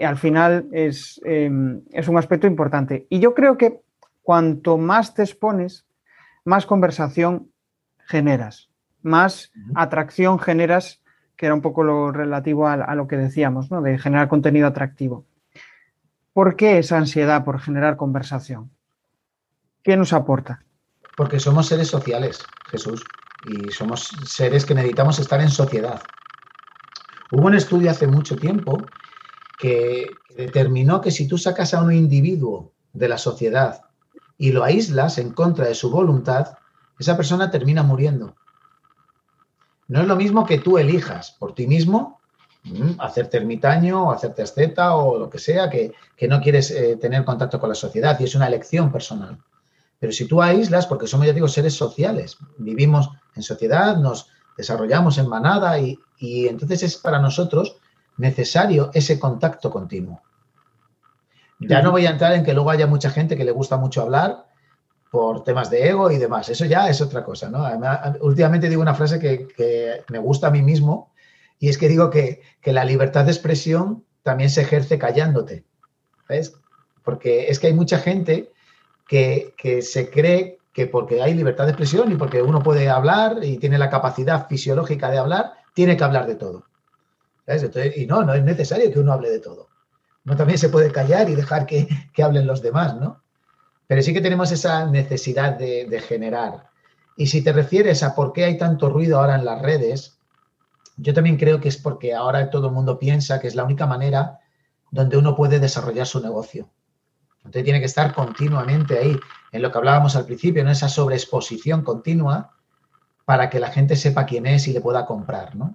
[0.00, 3.06] al final em, es, un aspecto importante.
[3.08, 3.80] Y yo creo que
[4.22, 5.86] cuanto más te expones,
[6.44, 7.50] más conversación
[8.06, 8.70] generas,
[9.02, 11.00] más atracción generas,
[11.36, 13.80] que era un poco lo relativo a, lo que decíamos, ¿no?
[13.80, 15.24] de generar contenido atractivo.
[16.32, 18.70] ¿Por qué esa ansiedad por generar conversación?
[19.82, 20.62] ¿Qué nos aporta?
[21.16, 23.04] Porque somos seres sociales, Jesús,
[23.46, 26.02] y somos seres que necesitamos estar en sociedad.
[27.30, 28.78] Hubo un estudio hace mucho tiempo
[29.58, 30.06] que
[30.36, 33.82] determinó que si tú sacas a un individuo de la sociedad
[34.36, 36.56] y lo aíslas en contra de su voluntad,
[36.98, 38.36] esa persona termina muriendo.
[39.88, 42.20] No es lo mismo que tú elijas por ti mismo
[42.64, 45.92] mm, hacerte ermitaño o hacerte asceta o lo que sea, que,
[46.28, 49.38] no quieres eh, tener contacto con la sociedad y es una elección personal.
[49.98, 55.18] Pero si tú aíslas, porque somos, ya digo, seres sociales, vivimos en sociedad, nos desarrollamos
[55.18, 57.76] en manada y, entonces es para nosotros
[58.18, 60.20] necesario ese contacto continuo.
[61.60, 64.02] Ya no voy a entrar en que luego haya mucha gente que le gusta mucho
[64.02, 64.46] hablar
[65.10, 66.48] por temas de ego y demás.
[66.48, 67.66] Eso ya es otra cosa, ¿no?
[68.20, 71.12] últimamente digo una frase que, me gusta a mí mismo
[71.58, 75.64] y es que digo que, que la libertad de expresión también se ejerce callándote.
[76.28, 76.54] ¿Ves?
[77.02, 78.52] Porque es que hay mucha gente
[79.08, 83.58] que, se cree que porque hay libertad de expresión y porque uno puede hablar y
[83.58, 86.64] tiene la capacidad fisiológica de hablar, tiene que hablar de todo.
[87.96, 89.68] Y no, no es necesario que uno hable de todo.
[90.24, 91.88] Uno también se puede callar y dejar que,
[92.22, 93.22] hablen los demás, ¿no?
[93.86, 96.68] Pero sí que tenemos esa necesidad de, de generar.
[97.16, 100.18] Y si te refieres a por qué hay tanto ruido ahora en las redes,
[100.96, 103.86] yo también creo que es porque ahora todo el mundo piensa que es la única
[103.86, 104.40] manera
[104.90, 106.68] donde uno puede desarrollar su negocio.
[107.38, 109.18] Entonces tiene que estar continuamente ahí,
[109.52, 112.54] en lo que hablábamos al principio, en esa sobreexposición continua
[113.24, 115.74] para que la gente sepa quién es y le pueda comprar, ¿no?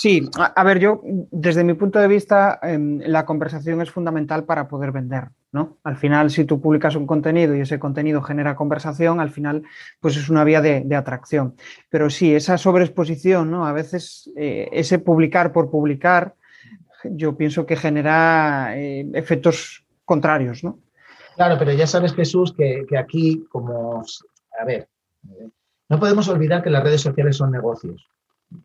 [0.00, 4.68] Sí, a, ver, yo desde mi punto de vista, em, la conversación es fundamental para
[4.68, 5.78] poder vender, ¿no?
[5.82, 9.64] Al final, si tú publicas un contenido y ese contenido genera conversación, al final,
[9.98, 11.56] pues es una vía de, atracción.
[11.90, 13.66] Pero sí, esa sobreexposición, ¿no?
[13.66, 16.36] A veces eh, ese publicar por publicar,
[17.02, 20.78] yo pienso que genera eh, efectos contrarios, ¿no?
[21.34, 24.04] Claro, pero ya sabes, Jesús, que, aquí, como,
[24.60, 24.88] a ver,
[25.88, 28.08] no podemos olvidar que las redes sociales son negocios.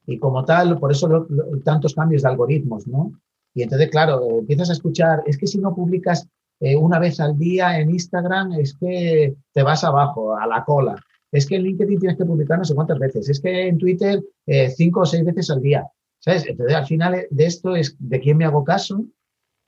[0.06, 1.28] Y como tal, por eso
[1.64, 3.20] tantos cambios de algoritmos, ¿no?
[3.54, 6.28] Y entonces, claro, empiezas a escuchar, es que si no publicas
[6.60, 10.96] eh, una vez al día en Instagram, es que te vas abajo, a la cola.
[11.32, 13.28] Es que en LinkedIn tienes que publicar no sé cuántas veces.
[13.30, 15.86] Es que en Twitter eh, cinco o seis veces al día.
[16.20, 16.46] ¿Sabes?
[16.48, 19.04] Entonces, al final de esto es de quién me hago caso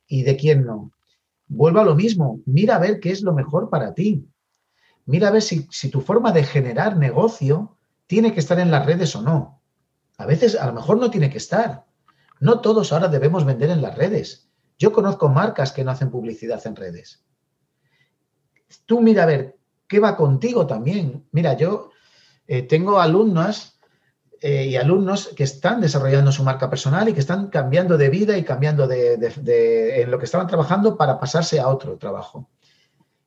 [0.08, 0.92] y de quién no.
[1.48, 4.26] Vuelvo a lo mismo, mira a ver qué es lo mejor para ti.
[5.04, 8.86] Mira a ver si, si tu forma de generar negocio tiene que estar en las
[8.86, 9.55] redes o no.
[10.18, 11.84] A veces, a lo mejor no tiene que estar.
[12.40, 14.48] No todos ahora debemos vender en las redes.
[14.78, 17.24] Yo conozco marcas que no hacen publicidad en redes.
[18.84, 19.56] Tú mira a ver
[19.86, 21.26] qué va contigo también.
[21.32, 21.90] Mira, yo
[22.46, 23.78] eh, tengo alumnas
[24.40, 28.36] eh, y alumnos que están desarrollando su marca personal y que están cambiando de vida
[28.36, 29.14] y cambiando de,
[30.02, 32.50] en lo que estaban trabajando para pasarse a otro trabajo.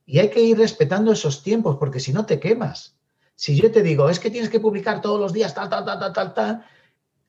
[0.06, 2.98] Y hay que ir respetando esos tiempos porque si no te quemas.
[3.36, 6.00] Si yo te digo, es que tienes que publicar todos los días tal, tal, tal,
[6.00, 6.66] tal, tal, tal,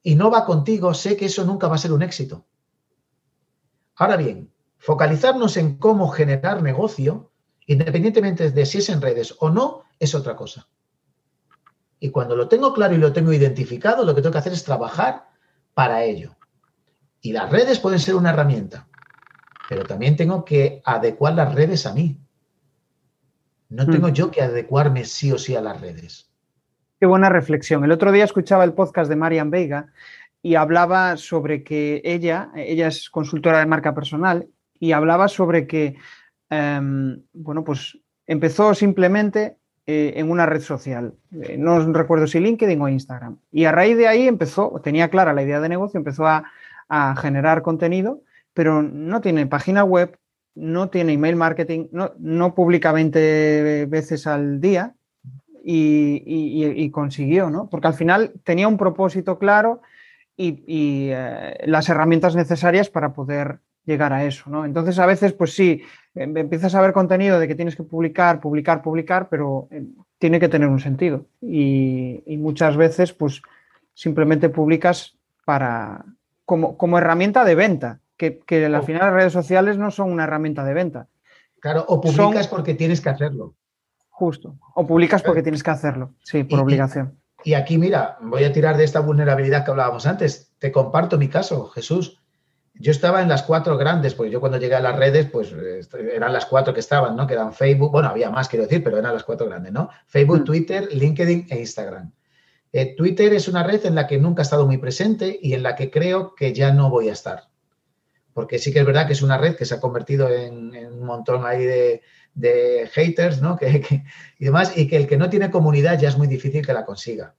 [0.03, 2.47] y no va contigo, sé que eso nunca va a ser un éxito.
[3.97, 7.33] Ahora bien, focalizarnos en cómo generar negocio,
[7.67, 10.69] independientemente de si es en redes o no, es otra cosa.
[11.99, 14.65] Y cuando lo tengo claro y lo tengo identificado, lo que tengo que hacer es
[14.65, 15.29] trabajar
[15.75, 16.35] para ello.
[17.21, 18.89] Y las redes pueden ser una herramienta,
[19.69, 22.19] pero también tengo que adecuar las redes a mí.
[23.69, 24.13] No tengo mm.
[24.13, 26.30] yo que adecuarme sí o sí a las redes.
[27.01, 27.83] Qué buena reflexión.
[27.83, 29.87] El otro día escuchaba el podcast de Marian Veiga
[30.43, 34.49] y hablaba sobre que ella, ella es consultora de marca personal,
[34.79, 35.97] y hablaba sobre que,
[36.51, 41.15] em, bueno, pues empezó simplemente eh, en una red social.
[41.33, 43.39] Eh, no recuerdo si LinkedIn o Instagram.
[43.51, 46.45] Y a raíz de ahí empezó, tenía clara la idea de negocio, empezó a,
[47.23, 48.21] generar contenido,
[48.53, 50.19] pero no tiene página web,
[50.57, 54.97] no tiene email marketing, no, publica 20 veces al día
[55.63, 57.69] y, consiguió, ¿no?
[57.69, 59.83] Porque al final tenía un propósito claro
[60.37, 64.65] y, eh, las herramientas necesarias para poder llegar a eso, ¿no?
[64.65, 65.83] Entonces, a veces, pues sí,
[66.15, 70.39] em, empiezas a ver contenido de que tienes que publicar, publicar, publicar, pero em, tiene
[70.39, 71.27] que tener un sentido.
[71.41, 73.43] Y, muchas veces, pues,
[73.95, 76.05] simplemente publicas para,
[76.45, 78.83] como, como herramienta de venta, que, al oh.
[78.83, 81.07] final las redes sociales no son una herramienta de venta.
[81.59, 83.55] Claro, o publicas porque tienes que hacerlo.
[84.21, 87.19] Justo, o publicas porque tienes que hacerlo, sí, por obligación.
[87.43, 90.53] y aquí, mira, voy a tirar de esta vulnerabilidad que hablábamos antes.
[90.59, 92.21] Te comparto mi caso, Jesús.
[92.75, 95.55] Yo estaba en las cuatro grandes, porque yo cuando llegué a las redes, pues
[96.13, 97.27] eran las cuatro que estaban, ¿no?
[97.27, 99.89] Que eran Facebook, bueno, había más, quiero decir, pero eran las cuatro grandes, ¿no?
[100.07, 100.45] Facebook, mm.
[100.45, 102.13] Twitter, LinkedIn e Instagram.
[102.75, 105.63] Eh, Twitter es una red en la que nunca he estado muy presente y en
[105.63, 107.45] la que creo que ya no voy a estar.
[108.35, 111.07] Porque sí que es verdad que es una red que se ha convertido en, un
[111.07, 112.03] montón ahí de,
[112.93, 113.59] haters, ¿no?
[114.39, 116.85] y demás, y que el que no tiene comunidad ya es muy difícil que la
[116.85, 117.35] consiga.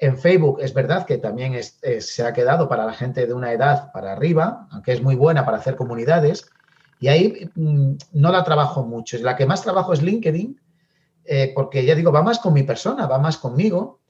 [0.00, 3.90] En Facebook es verdad que también se ha quedado para la gente de una edad
[3.92, 6.48] para arriba, aunque es muy buena para hacer comunidades.
[7.00, 9.18] Y ahí mm, no la trabajo mucho.
[9.18, 10.60] La que más trabajo es LinkedIn,
[11.24, 14.00] eh, porque ya digo, va más con mi persona, va más conmigo.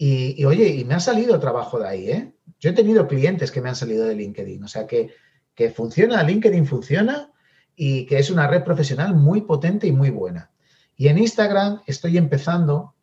[0.00, 2.10] Y, oye, y me ha salido trabajo de ahí.
[2.10, 2.34] ¿eh?
[2.58, 4.62] Yo he tenido clientes que me han salido de LinkedIn.
[4.62, 5.10] O sea que,
[5.54, 7.32] que funciona, LinkedIn funciona
[7.80, 10.50] y que es una red profesional muy potente y muy buena.
[10.96, 12.94] Y en Instagram estoy empezando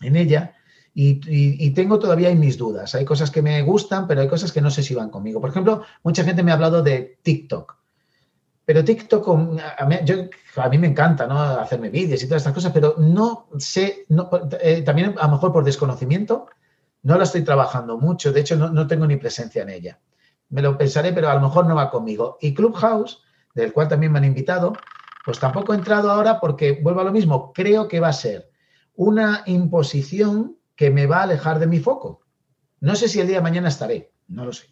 [0.00, 0.54] en ella
[0.94, 2.94] y, tengo todavía mis dudas.
[2.94, 5.40] Hay cosas que me gustan, pero hay cosas que no sé si van conmigo.
[5.40, 7.76] Por ejemplo, mucha gente me ha hablado de TikTok.
[8.64, 9.28] Pero TikTok,
[9.76, 9.96] a mí,
[10.56, 11.38] a mí me encanta ¿no?
[11.38, 14.06] hacerme vídeos y todas estas cosas, pero no sé,
[14.60, 16.46] eh, también a lo mejor por desconocimiento,
[17.02, 18.32] no la estoy trabajando mucho.
[18.32, 19.98] De hecho, no, no tengo ni presencia en ella.
[20.48, 22.38] Me lo pensaré, pero a lo mejor no va conmigo.
[22.40, 23.25] Y Clubhouse,
[23.56, 24.74] del cual también me han invitado,
[25.24, 28.50] pues tampoco he entrado ahora porque, vuelvo a lo mismo, creo que va a ser
[28.94, 32.20] una imposición que me va a alejar de mi foco.
[32.80, 34.66] No sé si el día de mañana estaré, no lo sé.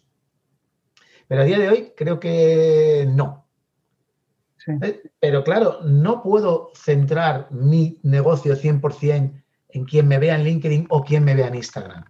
[1.27, 3.49] Pero a día de hoy creo que no.
[4.67, 5.01] ¿Eh?
[5.19, 11.03] Pero claro, no puedo centrar mi negocio 100% en quien me vea en LinkedIn o
[11.03, 12.05] quien me vea en Instagram.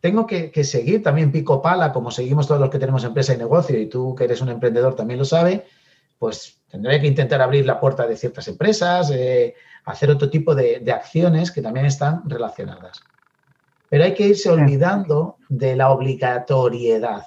[0.00, 3.36] Tengo que, que, seguir también pico pala, como seguimos todos los que tenemos empresa y
[3.36, 5.62] negocio, y tú que eres un emprendedor también lo sabes,
[6.18, 10.84] pues tendré que intentar abrir la puerta de ciertas empresas, eh, hacer otro tipo de,
[10.92, 13.00] acciones que también están relacionadas.
[13.88, 17.26] Pero hay que irse olvidando de la obligatoriedad.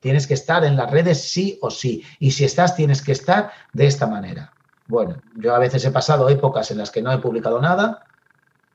[0.00, 2.02] Tienes que estar en las redes sí o sí.
[2.18, 4.52] Y si estás, tienes que estar de esta manera.
[4.88, 8.04] Bueno, yo a veces he pasado épocas en las que no he publicado nada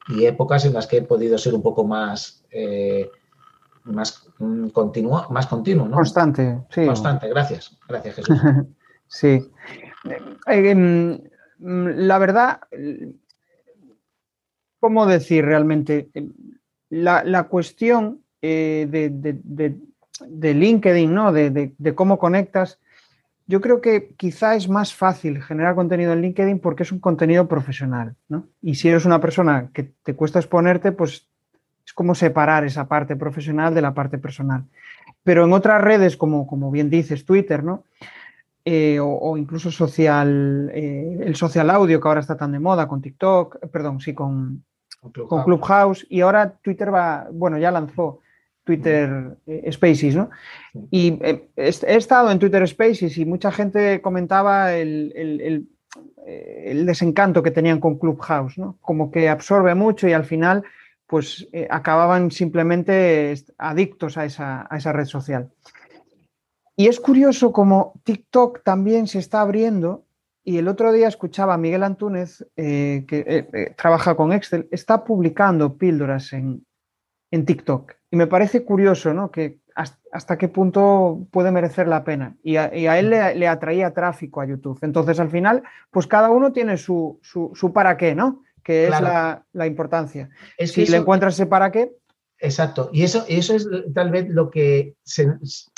[0.07, 3.09] y épocas en las que he podido ser un poco más, eh,
[3.83, 5.87] más, mm, continuo, más continuo.
[5.87, 5.95] ¿no?
[5.95, 6.85] Constante, sí.
[6.85, 7.77] Constante, gracias.
[7.87, 8.37] Gracias, Jesús.
[9.09, 9.49] Sí.
[10.47, 11.17] Eh, em,
[11.59, 12.59] la verdad,
[14.79, 16.09] ¿cómo decir realmente?
[16.89, 21.31] La, cuestión eh, de, LinkedIn, ¿no?
[21.31, 22.79] De, cómo conectas,
[23.47, 27.47] yo creo que quizá es más fácil generar contenido en LinkedIn porque es un contenido
[27.47, 28.45] profesional, ¿no?
[28.61, 31.29] Y si eres una persona que te cuesta exponerte, pues
[31.87, 34.65] es como separar esa parte profesional de la parte personal.
[35.23, 37.85] Pero en otras redes, como, como bien dices, Twitter, ¿no?
[38.65, 43.01] Eh, o, incluso social, eh, el social audio que ahora está tan de moda con
[43.01, 44.65] TikTok, eh, perdón, sí, con,
[44.99, 46.05] con, Clubhouse.
[46.09, 48.19] y ahora Twitter va, bueno, ya lanzó
[48.65, 49.37] Twitter
[49.71, 50.29] Spaces, ¿no?
[50.91, 57.79] Y he, estado en Twitter Spaces y mucha gente comentaba el, el, desencanto que tenían
[57.79, 58.77] con Clubhouse, ¿no?
[58.81, 60.65] Como que absorbe mucho y al final
[61.07, 65.49] pues acababan simplemente adictos a esa, a esa red social.
[66.75, 70.05] Y es curioso como TikTok también se está abriendo
[70.47, 74.65] y el otro día escuchaba a Miguel Antúnez, eh, que eh, eh, trabaja con Excel,
[74.71, 76.63] está publicando píldoras en,
[77.29, 77.91] TikTok.
[78.09, 79.29] Y me parece curioso, ¿no?
[79.29, 82.37] Que hasta, qué punto puede merecer la pena.
[82.43, 84.79] Y a, él le, atraía tráfico a YouTube.
[84.83, 87.19] Entonces, al final, pues cada uno tiene su,
[87.73, 88.41] para qué, ¿no?
[88.67, 90.29] Que es la, importancia.
[90.59, 91.93] si le encuentras ese para qué.
[92.37, 92.89] Exacto.
[92.91, 95.31] Y eso, eso es tal vez lo que se,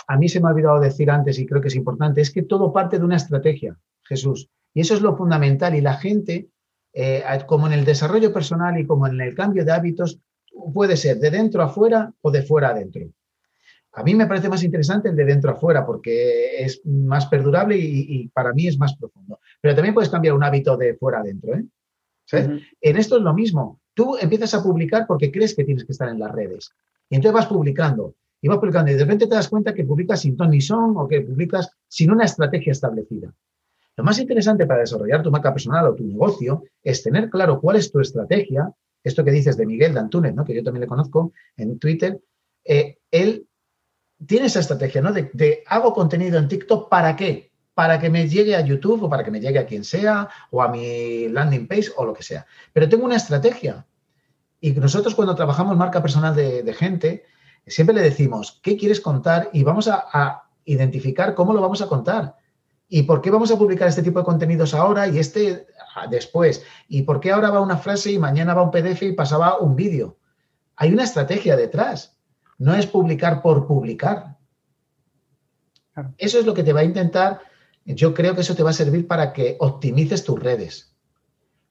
[0.07, 2.41] a mí se me ha olvidado decir antes y creo que es importante, es que
[2.41, 4.49] todo parte de una estrategia, Jesús.
[4.73, 5.75] Y eso es lo fundamental.
[5.75, 6.49] Y la gente,
[6.91, 10.19] eh, como en el desarrollo personal y como en el cambio de hábitos,
[10.73, 13.03] puede ser de dentro a fuera o de fuera a dentro.
[13.93, 17.77] A mí me parece más interesante el de dentro a fuera porque es más perdurable
[17.77, 19.39] y, para mí es más profundo.
[19.61, 21.53] Pero también puedes cambiar un hábito de fuera a dentro.
[21.53, 21.63] ¿eh?
[22.31, 23.79] En esto es lo mismo.
[23.93, 26.71] Tú empiezas a publicar porque crees que tienes que estar en las redes.
[27.09, 30.21] Y entonces vas publicando y vas publicando y de repente te das cuenta que publicas
[30.21, 33.33] sin ton ni son o que publicas sin una estrategia establecida.
[33.97, 37.75] Lo más interesante para desarrollar tu marca personal o tu negocio es tener claro cuál
[37.75, 38.71] es tu estrategia.
[39.03, 40.45] Esto que dices de Miguel de Antúnez, ¿no?
[40.45, 42.21] que yo también le conozco en Twitter,
[42.63, 43.45] eh, él
[44.25, 45.11] tiene esa estrategia ¿no?
[45.11, 47.48] de, de hago contenido en TikTok para qué?
[47.79, 50.61] Para que me llegue a YouTube o para que me llegue a quien sea o
[50.61, 52.45] a mi landing page o lo que sea.
[52.73, 53.85] Pero tengo una estrategia.
[54.59, 57.23] Y nosotros cuando trabajamos marca personal de gente,
[57.69, 59.49] siempre le decimos, ¿qué quieres contar?
[59.53, 62.35] Y vamos a, identificar cómo lo vamos a contar.
[62.87, 65.65] ¿Y por qué vamos a publicar este tipo de contenidos ahora y este
[65.95, 66.63] ah, después?
[66.87, 69.75] ¿Y por qué ahora va una frase y mañana va un PDF y pasaba un
[69.75, 70.17] vídeo?
[70.75, 72.17] Hay una estrategia detrás.
[72.59, 74.37] No es publicar por publicar.
[76.17, 77.41] Eso es lo que te va a intentar.
[77.95, 80.93] Yo creo que eso te va a servir para que optimices tus redes.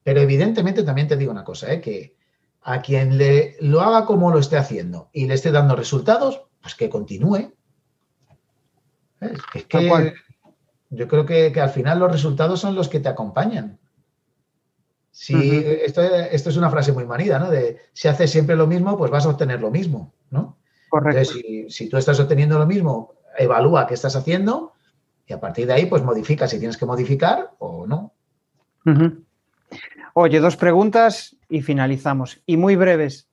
[0.03, 1.79] Pero evidentemente también te digo una cosa, ¿eh?
[1.79, 2.17] que
[2.61, 6.75] a quien le, lo haga como lo esté haciendo y le esté dando resultados, pues
[6.75, 7.53] que continúe.
[9.21, 10.13] Es que
[10.89, 13.79] yo creo que, al final los resultados son los que te acompañan.
[15.11, 15.35] Si
[15.83, 17.49] esto, esto, es una frase muy manida, ¿no?
[17.49, 20.57] De si haces siempre lo mismo, pues vas a obtener lo mismo, ¿no?
[20.89, 21.19] Correcto.
[21.33, 24.73] Entonces, si, tú estás obteniendo lo mismo, evalúa qué estás haciendo
[25.29, 28.11] y a partir de ahí, pues modifica si tienes que modificar o no.
[30.15, 32.41] Oye, dos preguntas y finalizamos.
[32.47, 33.29] Y muy breves.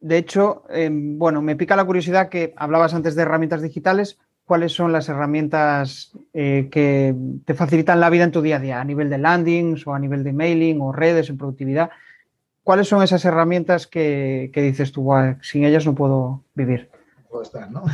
[0.00, 4.18] De hecho, em, bueno, me pica la curiosidad que hablabas antes de herramientas digitales.
[4.44, 8.80] ¿Cuáles son las herramientas eh, que te facilitan la vida en tu día a día,
[8.80, 11.90] a nivel de landings o a nivel de mailing o redes en productividad?
[12.68, 15.10] ¿cuáles son esas herramientas que, dices tú,
[15.40, 16.90] sin ellas no puedo vivir?
[17.30, 17.84] puedo estar, ¿no?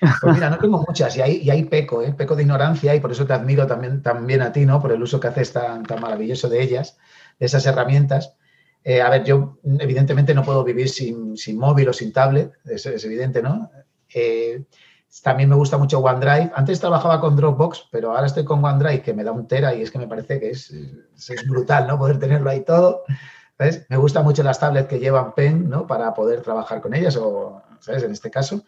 [0.00, 2.12] Pues mira, no tengo muchas y ahí, y ahí peco, ¿eh?
[2.12, 4.80] peco de ignorancia y por eso te admiro también, también a ti, ¿no?
[4.80, 6.98] Por el uso que haces tan, tan maravilloso de ellas,
[7.38, 8.36] de esas herramientas.
[8.82, 13.42] Eh, a ver, yo evidentemente no puedo vivir sin, móvil o sin tablet, es, evidente,
[13.42, 13.70] ¿no?
[14.12, 14.64] Eh,
[15.22, 16.52] también me gusta mucho OneDrive.
[16.54, 19.82] Antes trabajaba con Dropbox, pero ahora estoy con OneDrive que me da un tera y
[19.82, 21.98] es que me parece que es, es brutal, ¿no?
[21.98, 23.04] Poder tenerlo ahí todo.
[23.58, 23.86] ¿Ves?
[23.88, 25.86] Me gustan mucho las tablets que llevan pen, ¿no?
[25.86, 28.02] Para poder trabajar con ellas o, ¿sabes?
[28.02, 28.64] En este caso.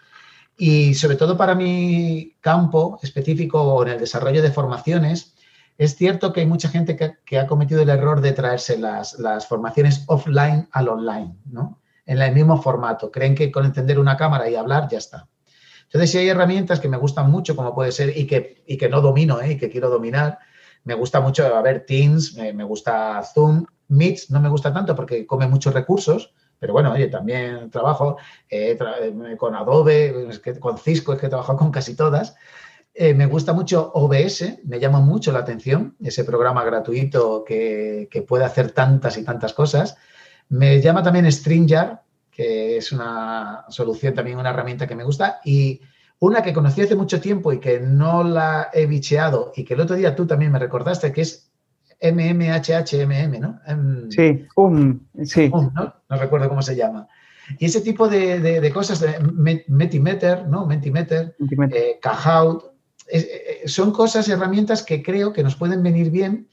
[0.56, 5.34] Y sobre todo para mi campo específico en el desarrollo de formaciones,
[5.78, 10.04] es cierto que hay mucha gente que, ha cometido el error de traerse las, formaciones
[10.06, 11.82] offline al online, ¿no?
[12.06, 13.10] En el mismo formato.
[13.10, 15.28] Creen que con encender una cámara y hablar ya está.
[15.84, 18.88] Entonces, si hay herramientas que me gustan mucho, como puede ser, y que, y que
[18.88, 19.52] no domino, ¿eh?
[19.52, 20.38] y que quiero dominar,
[20.84, 25.26] me gusta mucho, a ver, Teams, me, gusta Zoom, Meet no me gusta tanto porque
[25.26, 28.16] come muchos recursos, pero bueno, oye, también trabajo
[28.48, 28.78] eh,
[29.38, 30.28] con Adobe,
[30.60, 32.34] con Cisco, es que he trabajado con casi todas.
[32.98, 38.44] Eh, me gusta mucho OBS, me llama mucho la atención, ese programa gratuito que, puede
[38.44, 39.98] hacer tantas y tantas cosas.
[40.48, 41.98] Me llama también StreamYard,
[42.30, 45.40] que es una solución, también una herramienta que me gusta.
[45.44, 45.82] Y
[46.20, 49.80] una que conocí hace mucho tiempo y que no la he bicheado y que el
[49.80, 51.52] otro día tú también me recordaste, que es
[52.00, 53.60] MMHHMM, ¿no?
[54.08, 55.50] Sí, um, sí.
[55.50, 55.94] ¿no?
[56.08, 56.16] ¿No?
[56.16, 57.08] recuerdo cómo se llama.
[57.58, 59.18] Y ese tipo de, cosas, de
[59.68, 60.66] Metimeter, ¿no?
[60.66, 61.36] Mentimeter,
[61.72, 62.64] eh, Kahoot,
[63.08, 66.48] eh, eh, son cosas, herramientas que creo que nos pueden venir bien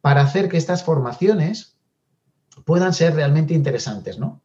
[0.00, 1.76] para hacer que estas formaciones
[2.64, 4.42] puedan ser realmente interesantes, ¿no?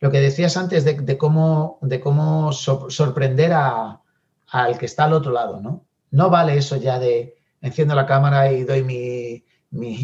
[0.00, 5.60] Lo que decías antes de, cómo, de cómo sorprender al que está al otro lado,
[5.60, 5.86] ¿no?
[6.10, 9.44] No vale eso ya de enciendo la cámara y doy mi,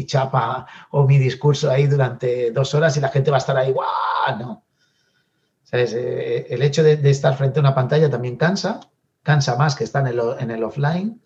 [0.05, 3.71] chapa o mi discurso ahí durante dos horas y la gente va a estar ahí,
[3.71, 4.39] ¡guau!
[4.39, 4.63] No.
[5.71, 8.79] Eh, el hecho de, de, estar frente a una pantalla también cansa
[9.27, 11.21] cansa más que está en el, offline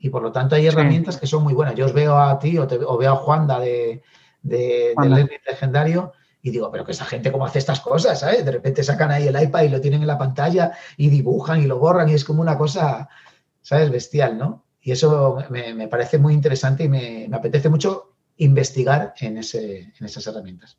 [0.00, 1.76] y por lo tanto hay herramientas que son muy buenas.
[1.76, 4.02] Yo os veo a ti o, veo a Juanda de,
[4.42, 4.94] de,
[5.46, 8.44] legendario y digo, pero que esa gente cómo hace estas cosas, ¿sabes?
[8.44, 11.66] De repente sacan ahí el iPad y lo tienen en la pantalla y dibujan y
[11.66, 13.08] lo borran y es como una cosa,
[13.62, 13.90] ¿sabes?
[13.92, 14.64] Bestial, ¿no?
[14.82, 20.26] Y eso me, parece muy interesante y me, apetece mucho investigar en, ese, en esas
[20.26, 20.78] herramientas.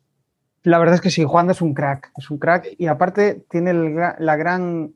[0.64, 3.72] La verdad es que sí, Juanda es un crack, es un crack y aparte tiene
[3.72, 4.94] la gran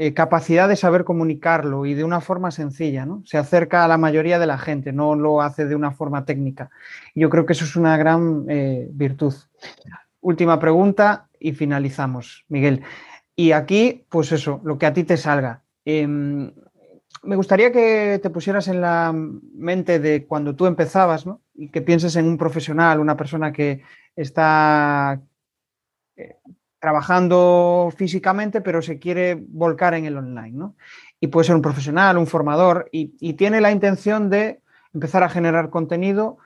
[0.00, 3.24] eh, capacidad de saber comunicarlo y de una forma sencilla, ¿no?
[3.26, 6.70] Se acerca a la mayoría de la gente, no lo hace de una forma técnica.
[7.16, 9.34] Yo creo que eso es una gran eh, virtud.
[10.20, 12.82] Última pregunta y finalizamos, Miguel.
[13.34, 15.62] Y aquí, pues eso, lo que a ti te salga.
[15.84, 16.52] Em,
[17.22, 21.42] me gustaría que te pusieras en la mente de cuando tú empezabas, ¿no?
[21.54, 23.82] Y que pienses en un profesional, una persona que
[24.14, 25.20] está
[26.16, 26.36] eh,
[26.78, 30.76] trabajando físicamente, pero se quiere volcar en el online, ¿no?
[31.20, 34.60] Y puede ser un profesional, un formador, y, tiene la intención de
[34.94, 36.38] empezar a generar contenido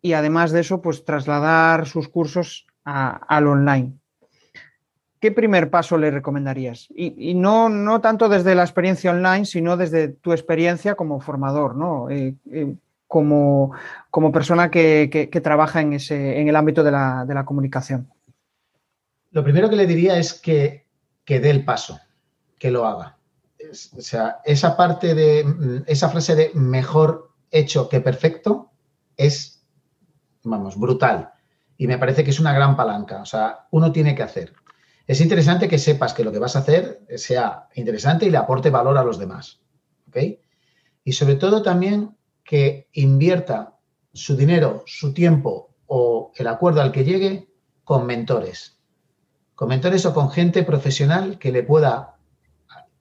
[0.00, 3.98] y además de eso, pues trasladar sus cursos al online.
[5.20, 6.88] ¿Qué primer paso le recomendarías?
[6.94, 12.10] Y, no, no, tanto desde la experiencia online, sino desde tu experiencia como formador, ¿no?
[12.10, 12.74] Eh, eh,
[13.06, 13.72] como,
[14.10, 18.08] como, persona que, trabaja en, ese, en el ámbito de la comunicación.
[19.36, 20.86] Lo primero que le diría es que,
[21.26, 22.00] que dé el paso,
[22.58, 23.18] que lo haga.
[23.60, 28.70] o sea, esa parte de, mm, esa frase de mejor hecho que perfecto
[29.14, 29.62] es,
[30.42, 31.32] vamos, brutal.
[31.76, 33.20] Y me parece que es una gran palanca.
[33.20, 34.54] O sea, uno tiene que hacer.
[35.06, 38.70] Es interesante que sepas que lo que vas a hacer sea interesante y le aporte
[38.70, 39.60] valor a los demás.
[40.08, 40.16] ¿Ok?
[41.04, 43.76] Y sobre todo también que invierta
[44.12, 47.48] su dinero, su tiempo o el acuerdo al que llegue
[47.84, 48.76] con mentores
[49.56, 52.18] con mentores o con gente profesional que le pueda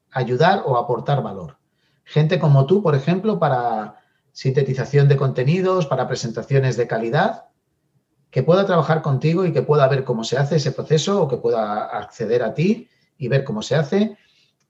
[0.09, 1.57] ayudar o aportar valor.
[2.05, 3.97] Gente como tú, por ejemplo, para
[4.31, 7.49] sintetización de contenidos, para presentaciones de calidad,
[8.35, 11.37] que pueda trabajar contigo y que pueda ver cómo se hace ese proceso o que
[11.37, 14.17] pueda acceder a ti y ver cómo se hace.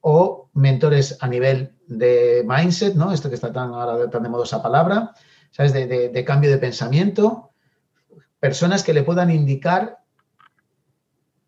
[0.01, 3.11] O mentores a nivel de mindset, ¿no?
[3.11, 5.15] Esto que está tan ahora de moda esa palabra,
[5.49, 5.73] ¿sabes?
[5.73, 7.53] De, de cambio de pensamiento.
[8.39, 9.97] Personas que le puedan indicar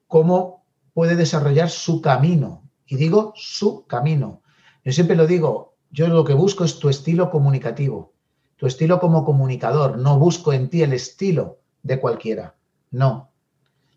[0.08, 0.66] cómo
[0.96, 2.68] puede desarrollar su camino.
[2.88, 4.42] Y digo su camino.
[4.84, 8.16] Yo siempre lo digo, yo lo que busco es tu estilo comunicativo,
[8.56, 10.00] tu estilo como comunicador.
[10.00, 12.56] No busco en ti el estilo de cualquiera.
[12.92, 13.32] No.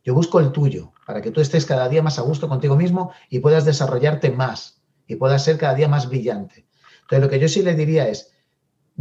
[0.03, 3.13] Yo busco el tuyo, para que tú estés cada día más a gusto contigo mismo
[3.29, 6.67] y puedas desarrollarte más y puedas ser cada día más brillante.
[7.03, 8.33] Entonces, lo que yo sí le diría es,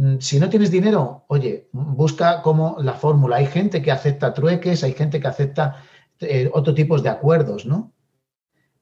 [0.00, 3.36] Mm, si no tienes dinero, oye, busca como la fórmula.
[3.36, 5.84] Hay gente que acepta trueques, hay gente que acepta
[6.20, 7.92] eh, otro tipos de acuerdos, ¿no?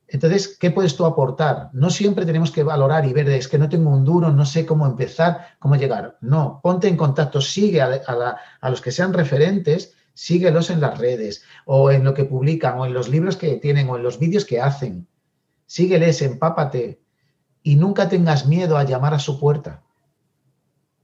[0.06, 1.70] Entonces, ¿qué puedes tú aportar?
[1.72, 4.64] No siempre tenemos que valorar y ver, es que no tengo un duro, no sé
[4.64, 6.18] cómo empezar, cómo llegar.
[6.20, 11.93] No, ponte en contacto, sigue a, los que sean referentes, síguelos en las redes o
[11.93, 14.61] en lo que publican o en los libros que tienen o en los vídeos que
[14.61, 15.07] hacen.
[15.66, 17.01] Sígueles, empápate
[17.62, 19.85] y nunca tengas miedo a llamar a su puerta.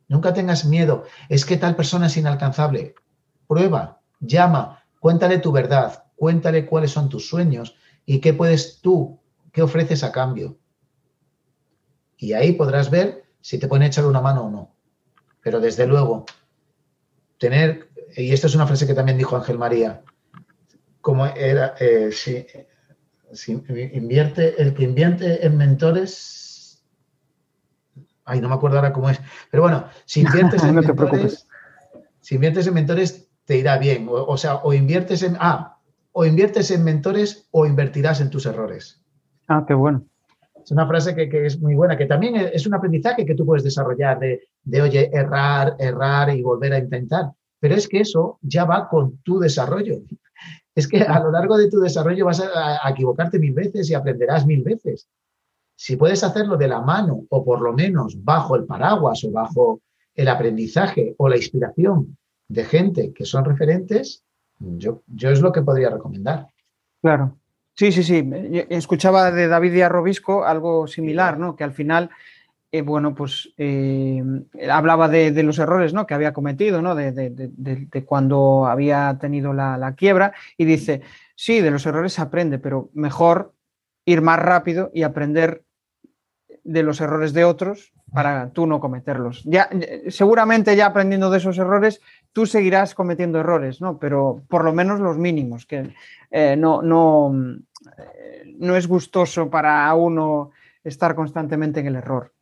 [0.08, 1.04] Nunca tengas miedo.
[1.28, 2.96] Es que tal persona es inalcanzable.
[3.46, 9.20] Prueba, llama, cuéntale tu verdad, cuéntale cuáles son tus sueños y qué puedes tú,
[9.52, 10.58] qué ofreces a cambio.
[12.16, 14.74] Y ahí podrás ver si te pueden echar una mano o no.
[15.40, 16.26] Pero desde luego,
[17.38, 20.02] tener, y esta es una frase que también dijo Ángel María,
[21.00, 23.52] como era, eh, si,
[23.92, 26.84] invierte, el que invierte en mentores,
[28.24, 29.20] ay, no me acuerdo ahora cómo es,
[29.50, 31.46] pero bueno, si inviertes en mentores,
[32.20, 34.08] si inviertes en mentores, te irá bien.
[34.08, 35.78] O, o, sea, o inviertes en, ah,
[36.12, 39.02] o inviertes en mentores o invertirás en tus errores.
[39.48, 40.06] Ah, qué bueno.
[40.64, 43.64] Es una frase que, es muy buena, que también es un aprendizaje que tú puedes
[43.64, 47.32] desarrollar de, de, oye, errar, errar y volver a intentar.
[47.64, 50.02] Pero es que eso ya va con tu desarrollo.
[50.74, 53.94] Es que a lo largo de tu desarrollo vas a, a equivocarte mil veces y
[53.94, 55.08] aprenderás mil veces.
[55.74, 59.80] Si puedes hacerlo de la mano o por lo menos bajo el paraguas o bajo
[60.14, 62.18] el aprendizaje o la inspiración
[62.48, 64.22] de gente que son referentes,
[64.58, 66.48] yo, yo es lo que podría recomendar.
[67.00, 67.38] Claro.
[67.72, 68.28] Sí, sí, sí.
[68.68, 71.56] Escuchaba de David Díaz Robisco algo similar, ¿no?
[71.56, 72.10] Que al final,
[72.76, 74.20] eh, bueno, pues eh,
[74.68, 76.08] hablaba de, los errores, ¿no?
[76.08, 76.96] Que había cometido, ¿no?
[76.96, 81.02] De, cuando había tenido la, quiebra y dice,
[81.36, 83.54] sí, de los errores se aprende, pero mejor
[84.04, 85.62] ir más rápido y aprender
[86.64, 89.44] de los errores de otros para tú no cometerlos.
[89.44, 89.70] Ya,
[90.08, 92.00] seguramente ya aprendiendo de esos errores,
[92.32, 94.00] tú seguirás cometiendo errores, ¿no?
[94.00, 95.94] Pero por lo menos los mínimos, que
[96.32, 97.32] eh, no, no,
[97.98, 100.50] eh, no es gustoso para uno
[100.82, 102.33] estar constantemente en el error.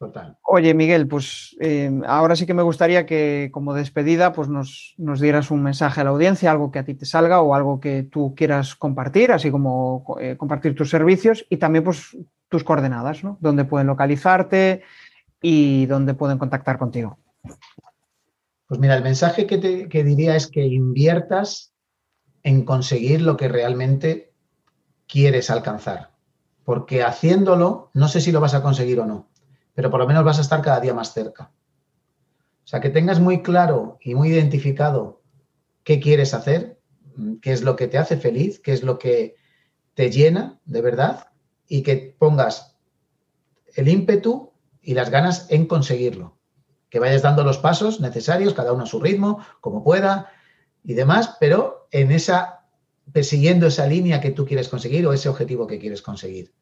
[0.00, 0.38] Total.
[0.44, 5.20] Oye, Miguel, pues eh, ahora sí que me gustaría que como despedida pues nos, nos,
[5.20, 8.04] dieras un mensaje a la audiencia, algo que a ti te salga o algo que
[8.04, 10.02] tú quieras compartir, así como
[10.38, 12.16] compartir tus servicios y también pues
[12.48, 13.36] tus coordenadas, ¿no?
[13.42, 14.82] Dónde pueden localizarte
[15.42, 17.18] y dónde pueden contactar contigo.
[18.66, 21.72] Pues mira, el mensaje que, te, diría es que inviertas
[22.42, 24.32] en conseguir lo que realmente
[25.06, 26.10] quieres alcanzar.
[26.64, 29.28] Porque haciéndolo, no sé si lo vas a conseguir o no,
[29.74, 31.52] pero por lo menos vas a estar cada día más cerca.
[32.64, 35.22] O sea, que tengas muy claro y muy identificado
[35.82, 36.80] qué quieres hacer,
[37.42, 39.36] qué es lo que te hace feliz, qué es lo que
[39.94, 41.26] te llena de verdad
[41.66, 42.76] y que pongas
[43.74, 44.52] el ímpetu
[44.82, 46.38] y las ganas en conseguirlo.
[46.88, 50.30] Que vayas dando los pasos necesarios, cada uno a su ritmo, como pueda
[50.82, 52.66] y demás, pero en esa,
[53.12, 56.52] persiguiendo esa línea que tú quieres conseguir o ese objetivo que quieres conseguir.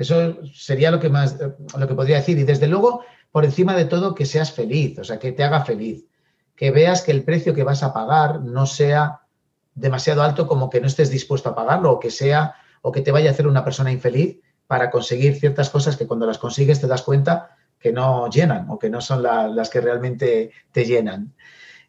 [0.00, 1.36] Eso sería lo que más,
[1.76, 2.38] lo que podría decir.
[2.38, 5.62] Y desde luego, por encima de todo, que seas feliz, o sea, que te haga
[5.62, 6.06] feliz.
[6.56, 9.20] Que veas que el precio que vas a pagar no sea
[9.74, 13.12] demasiado alto como que no estés dispuesto a pagarlo o que sea o que te
[13.12, 16.86] vaya a hacer una persona infeliz para conseguir ciertas cosas que cuando las consigues te
[16.86, 21.34] das cuenta que no llenan o que no son las que realmente te llenan.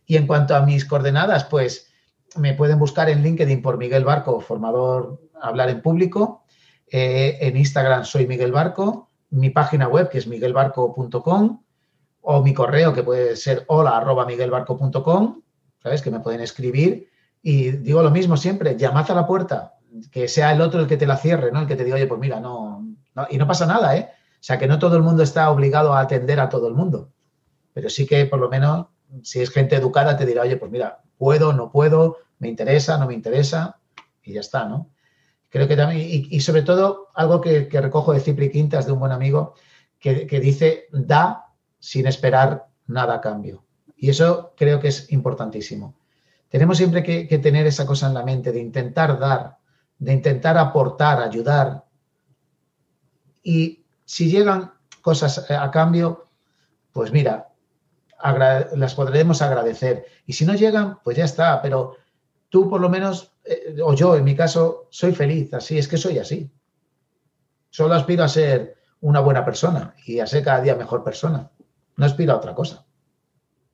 [0.05, 1.93] Y en cuanto a mis coordenadas, pues
[2.35, 6.40] me pueden buscar en LinkedIn por Miguel Barco, formador Hablar en Público.
[6.91, 9.09] Eh, en Instagram soy Miguel Barco.
[9.31, 11.63] Mi página web, que es miguelbarco.com.
[12.23, 15.41] O mi correo, que puede ser hola arroba miguelbarco.com.
[15.81, 16.03] ¿Sabes?
[16.03, 17.09] Que me pueden escribir.
[17.41, 19.73] Y digo lo mismo siempre, llamad a la puerta,
[20.11, 21.61] que sea el otro el que te la cierre, ¿no?
[21.61, 22.85] El que te diga, oye, pues mira, no,
[23.29, 24.09] y no pasa nada, ¿eh?
[24.13, 27.11] O sea, que no todo el mundo está obligado a atender a todo el mundo,
[27.73, 28.87] pero sí que por lo menos,
[29.23, 33.07] si es gente educada, te dirá, oye, pues mira, puedo, no puedo, me interesa, no
[33.07, 33.79] me interesa,
[34.23, 34.89] y ya está, ¿no?
[35.51, 39.11] Creo que también, y, sobre todo, algo que, recojo de Cipri Quintas, de un buen
[39.11, 39.53] amigo,
[39.99, 41.45] que, dice, da
[41.77, 43.63] sin esperar nada a cambio.
[43.95, 45.95] Y eso creo que es importantísimo.
[46.49, 49.61] Tenemos siempre que tener esa cosa en la mente de intentar dar
[50.01, 51.85] de intentar aportar, ayudar.
[53.43, 56.27] Y si llegan cosas a cambio,
[56.91, 57.49] pues mira,
[58.73, 60.07] las podremos agradecer.
[60.25, 61.97] Y si no llegan, pues ya está, pero
[62.51, 65.97] tú por lo menos, eh, o yo en mi caso, soy feliz, así es que
[65.97, 66.51] soy así.
[67.71, 71.49] Solo aspiro a ser una buena persona y a ser cada día mejor persona.
[71.97, 72.85] No aspiro a otra cosa.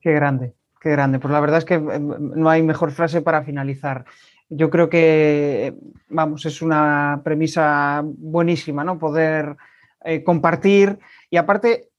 [0.00, 1.18] Qué grande, qué grande.
[1.18, 4.06] Pues la verdad es que eh, no hay mejor frase para finalizar
[4.48, 5.74] yo creo que,
[6.08, 8.98] vamos, es una premisa buenísima, ¿no?
[8.98, 9.56] Poder
[10.04, 10.98] eh, compartir
[11.30, 11.90] y aparte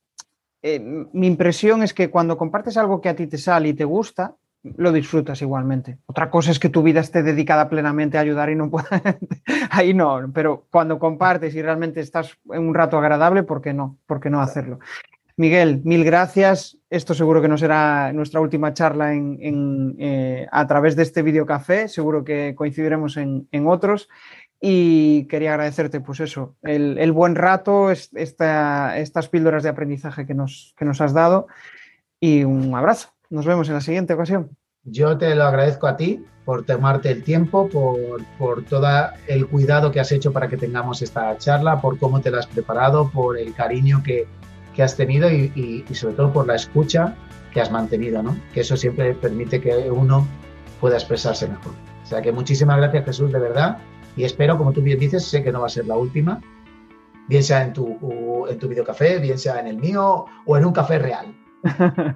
[0.61, 0.79] eh,
[1.13, 4.35] mi impresión es que cuando compartes algo que a ti te sale y te gusta,
[4.63, 5.97] lo disfrutas igualmente.
[6.05, 8.87] Otra cosa es que tu vida esté dedicada plenamente a ayudar y no pueda.
[9.71, 13.97] Ahí no, pero cuando compartes y realmente estás en un rato agradable, ¿por qué no?
[14.05, 14.79] ¿Por qué no hacerlo?
[15.37, 16.77] Miguel, mil gracias.
[16.89, 21.87] Esto seguro que no será nuestra última charla en, eh, a través de este videocafé.
[21.87, 24.09] Seguro que coincidiremos en, otros.
[24.59, 30.83] Y quería agradecerte, pues eso, el, buen rato, estas píldoras de aprendizaje que nos, que
[30.83, 31.47] nos has dado.
[32.19, 33.13] Y un abrazo.
[33.29, 34.57] Nos vemos en la siguiente ocasión.
[34.83, 38.87] Yo te lo agradezco a ti por tomarte el tiempo, por, por, todo
[39.27, 42.47] el cuidado que has hecho para que tengamos esta charla, por cómo te la has
[42.47, 44.25] preparado, por el cariño que,
[44.75, 47.15] que has tenido y, sobre todo por la escucha
[47.53, 48.37] que has mantenido, ¿no?
[48.53, 50.25] Que eso siempre permite que uno
[50.79, 51.73] pueda expresarse mejor.
[52.03, 53.77] O sea que muchísimas gracias Jesús, de verdad.
[54.15, 56.41] Y espero, como tú bien dices, sé que no va a ser la última,
[57.27, 60.73] bien sea en tu, en tu videocafé, bien sea en el mío o en un
[60.73, 61.35] café real.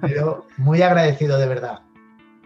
[0.00, 1.80] Pero muy agradecido, de verdad.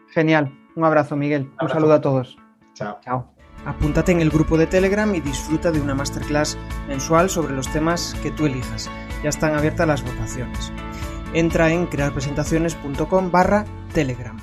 [0.09, 0.53] Genial.
[0.75, 1.51] Un abrazo, Miguel.
[1.61, 2.39] Un, saludo a todos.
[2.75, 2.99] Chao.
[3.05, 3.33] Chao.
[3.65, 6.57] Apúntate en el grupo de Telegram y disfruta de una masterclass
[6.87, 8.89] mensual sobre los temas que tú elijas
[9.23, 10.73] ya están abiertas las votaciones.
[11.35, 14.37] Entra en crearpresentaciones.com barra Telegram.